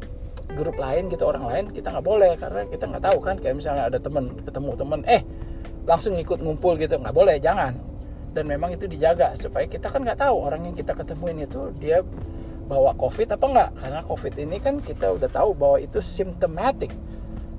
grup 0.55 0.77
lain 0.77 1.09
gitu 1.09 1.25
orang 1.27 1.45
lain 1.49 1.65
kita 1.73 1.93
nggak 1.93 2.07
boleh 2.07 2.33
karena 2.37 2.63
kita 2.69 2.85
nggak 2.89 3.05
tahu 3.05 3.19
kan 3.21 3.37
kayak 3.41 3.57
misalnya 3.57 3.89
ada 3.89 3.99
temen 3.99 4.33
ketemu 4.45 4.71
temen 4.77 5.01
eh 5.09 5.23
langsung 5.83 6.15
ikut 6.15 6.39
ngumpul 6.39 6.79
gitu 6.79 6.99
nggak 6.99 7.15
boleh 7.15 7.37
jangan. 7.43 7.75
Dan 8.33 8.49
memang 8.49 8.73
itu 8.73 8.89
dijaga 8.89 9.37
supaya 9.37 9.69
kita 9.69 9.93
kan 9.93 10.01
nggak 10.01 10.25
tahu 10.25 10.37
orang 10.49 10.65
yang 10.65 10.73
kita 10.73 10.97
ketemuin 10.97 11.45
itu 11.45 11.69
dia 11.77 12.01
bawa 12.65 12.97
covid 12.97 13.29
apa 13.29 13.45
enggak 13.45 13.71
karena 13.77 14.01
covid 14.09 14.35
ini 14.41 14.57
kan 14.57 14.75
kita 14.81 15.13
udah 15.13 15.29
tahu 15.29 15.53
bahwa 15.53 15.77
itu 15.83 16.01
simptomatik 16.01 16.89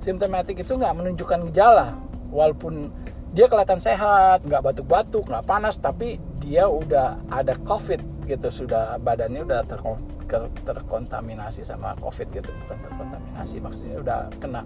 simptomatik 0.02 0.58
itu 0.66 0.74
nggak 0.74 0.90
menunjukkan 0.90 1.54
gejala 1.54 1.94
walaupun 2.34 2.90
dia 3.30 3.46
kelihatan 3.46 3.78
sehat 3.78 4.42
nggak 4.42 4.62
batuk-batuk 4.62 5.30
nggak 5.30 5.46
panas 5.46 5.78
tapi 5.78 6.18
dia 6.42 6.66
udah 6.66 7.22
ada 7.30 7.54
covid 7.62 8.02
gitu 8.24 8.48
sudah 8.50 8.96
badannya 8.98 9.44
udah 9.44 9.60
ter 9.68 9.80
terkontaminasi 10.64 11.62
sama 11.62 11.94
covid 12.00 12.26
gitu 12.32 12.50
bukan 12.64 12.78
terkontaminasi 12.80 13.60
maksudnya 13.60 14.00
udah 14.00 14.20
kena 14.40 14.64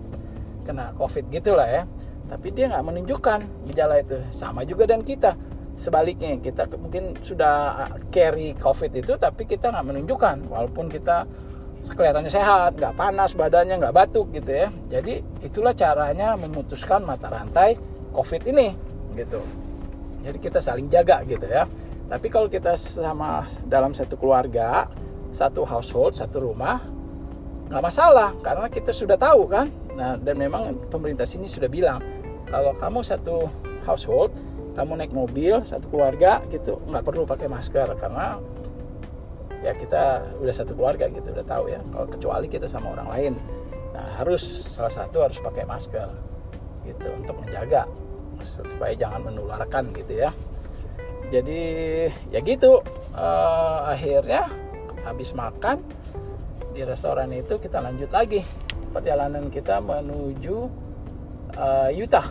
kena 0.69 0.93
covid 1.01 1.25
gitulah 1.33 1.65
ya. 1.65 1.83
Tapi 2.29 2.53
dia 2.53 2.69
nggak 2.69 2.85
menunjukkan 2.85 3.41
gejala 3.73 4.05
itu. 4.05 4.21
Sama 4.29 4.69
juga 4.69 4.85
dan 4.85 5.01
kita. 5.01 5.33
Sebaliknya 5.81 6.37
kita 6.37 6.69
mungkin 6.77 7.17
sudah 7.25 7.89
carry 8.13 8.53
covid 8.61 8.93
itu 8.93 9.17
tapi 9.17 9.49
kita 9.49 9.73
nggak 9.73 9.87
menunjukkan. 9.89 10.37
Walaupun 10.53 10.93
kita 10.93 11.25
kelihatannya 11.89 12.29
sehat 12.29 12.77
nggak 12.77 12.93
panas 13.01 13.33
badannya 13.33 13.81
nggak 13.81 13.97
batuk 13.97 14.29
gitu 14.37 14.53
ya. 14.53 14.69
Jadi 14.93 15.25
itulah 15.41 15.73
caranya 15.73 16.37
memutuskan 16.37 17.01
mata 17.09 17.33
rantai 17.33 17.81
covid 18.13 18.45
ini 18.45 18.77
gitu. 19.17 19.41
Jadi 20.21 20.37
kita 20.37 20.61
saling 20.61 20.93
jaga 20.93 21.25
gitu 21.25 21.49
ya 21.49 21.65
tapi 22.09 22.27
kalau 22.33 22.49
kita 22.49 22.73
sama 22.81 23.45
dalam 23.69 23.93
satu 23.93 24.17
keluarga 24.17 24.89
satu 25.29 25.69
household 25.69 26.17
satu 26.17 26.41
rumah 26.41 26.81
nggak 27.69 27.85
masalah 27.85 28.33
karena 28.41 28.67
kita 28.73 28.97
sudah 28.97 29.21
tahu 29.21 29.45
kan? 29.45 29.69
Nah 29.93 30.17
dan 30.17 30.41
memang 30.41 30.89
pemerintah 30.89 31.29
sini 31.29 31.45
sudah 31.45 31.69
bilang 31.69 32.01
kalau 32.49 32.73
kamu 32.73 33.05
satu 33.05 33.45
household 33.85 34.33
kamu 34.73 35.05
naik 35.05 35.13
mobil 35.13 35.61
satu 35.69 35.85
keluarga 35.93 36.41
gitu 36.49 36.81
nggak 36.89 37.05
perlu 37.05 37.29
pakai 37.29 37.45
masker 37.45 37.93
karena 38.01 38.41
ya 39.61 39.77
kita 39.77 40.33
udah 40.41 40.55
satu 40.55 40.73
keluarga 40.73 41.13
gitu 41.13 41.29
udah 41.29 41.45
tahu 41.45 41.69
ya 41.69 41.85
kalau 41.93 42.09
kecuali 42.09 42.47
kita 42.49 42.65
sama 42.65 42.97
orang 42.97 43.09
lain. 43.13 43.33
Nah 43.93 44.17
harus 44.17 44.41
salah 44.73 44.93
satu 44.93 45.29
harus 45.29 45.37
pakai 45.37 45.69
masker 45.69 46.09
gitu 46.89 47.09
untuk 47.21 47.37
menjaga 47.45 47.85
supaya 48.41 48.97
jangan 48.97 49.29
menularkan 49.29 49.93
gitu 49.93 50.25
ya 50.25 50.33
jadi 51.29 51.61
ya 52.33 52.41
gitu. 52.41 52.81
Uh, 53.13 53.93
akhirnya 53.93 54.49
habis 55.05 55.33
makan 55.37 55.81
di 56.73 56.85
restoran 56.85 57.33
itu 57.33 57.61
kita 57.61 57.81
lanjut 57.81 58.09
lagi. 58.13 58.45
Perjalanan 58.93 59.53
kita 59.53 59.81
menuju 59.85 60.57
uh, 61.57 61.91
Utah. 61.93 62.27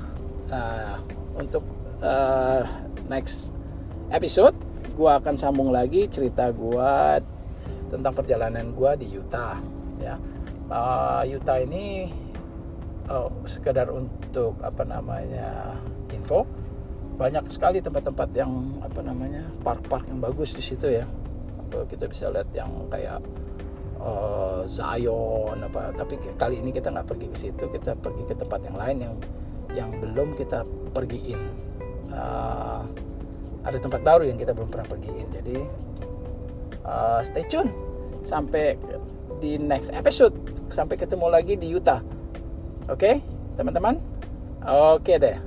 Nah 0.50 1.02
untuk 1.38 1.64
uh, 2.02 2.66
next 3.06 3.54
episode 4.10 4.56
gue 4.98 5.12
akan 5.14 5.38
sambung 5.38 5.70
lagi 5.70 6.10
cerita 6.10 6.50
gue 6.50 7.22
tentang 7.94 8.14
perjalanan 8.18 8.74
gue 8.74 8.92
di 9.06 9.08
Utah 9.14 9.62
ya. 10.02 10.18
Uh, 10.68 11.24
Utah 11.30 11.62
ini 11.62 12.10
uh, 13.08 13.30
sekedar 13.46 13.94
untuk 13.94 14.58
apa 14.66 14.84
namanya 14.84 15.78
info 16.12 16.44
banyak 17.18 17.50
sekali 17.50 17.82
tempat-tempat 17.82 18.30
yang 18.38 18.78
apa 18.86 19.02
namanya 19.02 19.42
park-park 19.66 20.06
yang 20.06 20.22
bagus 20.22 20.54
di 20.54 20.62
situ 20.62 21.02
ya. 21.02 21.06
Kita 21.68 22.06
bisa 22.06 22.30
lihat 22.30 22.48
yang 22.54 22.70
kayak 22.94 23.20
uh, 23.98 24.62
Zion 24.70 25.58
apa. 25.58 25.92
Tapi 25.98 26.22
kali 26.38 26.62
ini 26.62 26.70
kita 26.70 26.94
nggak 26.94 27.10
pergi 27.10 27.28
ke 27.34 27.38
situ 27.38 27.64
kita 27.74 27.98
pergi 27.98 28.24
ke 28.30 28.38
tempat 28.38 28.62
yang 28.70 28.78
lain 28.78 28.98
yang 29.02 29.16
yang 29.74 29.90
belum 29.98 30.38
kita 30.38 30.62
pergiin. 30.94 31.42
Uh, 32.14 32.86
ada 33.66 33.78
tempat 33.82 34.00
baru 34.06 34.24
yang 34.30 34.38
kita 34.38 34.54
belum 34.54 34.70
pernah 34.70 34.88
pergiin. 34.88 35.28
Jadi 35.34 35.58
uh, 36.86 37.20
stay 37.26 37.44
tune 37.50 37.74
sampai 38.22 38.78
di 39.42 39.58
next 39.58 39.90
episode. 39.90 40.38
Sampai 40.70 41.02
ketemu 41.02 41.34
lagi 41.34 41.58
di 41.58 41.74
Utah. 41.74 42.00
Oke 42.88 42.94
okay, 42.94 43.16
teman-teman? 43.58 43.98
Oke 44.62 45.18
okay 45.18 45.18
deh 45.18 45.47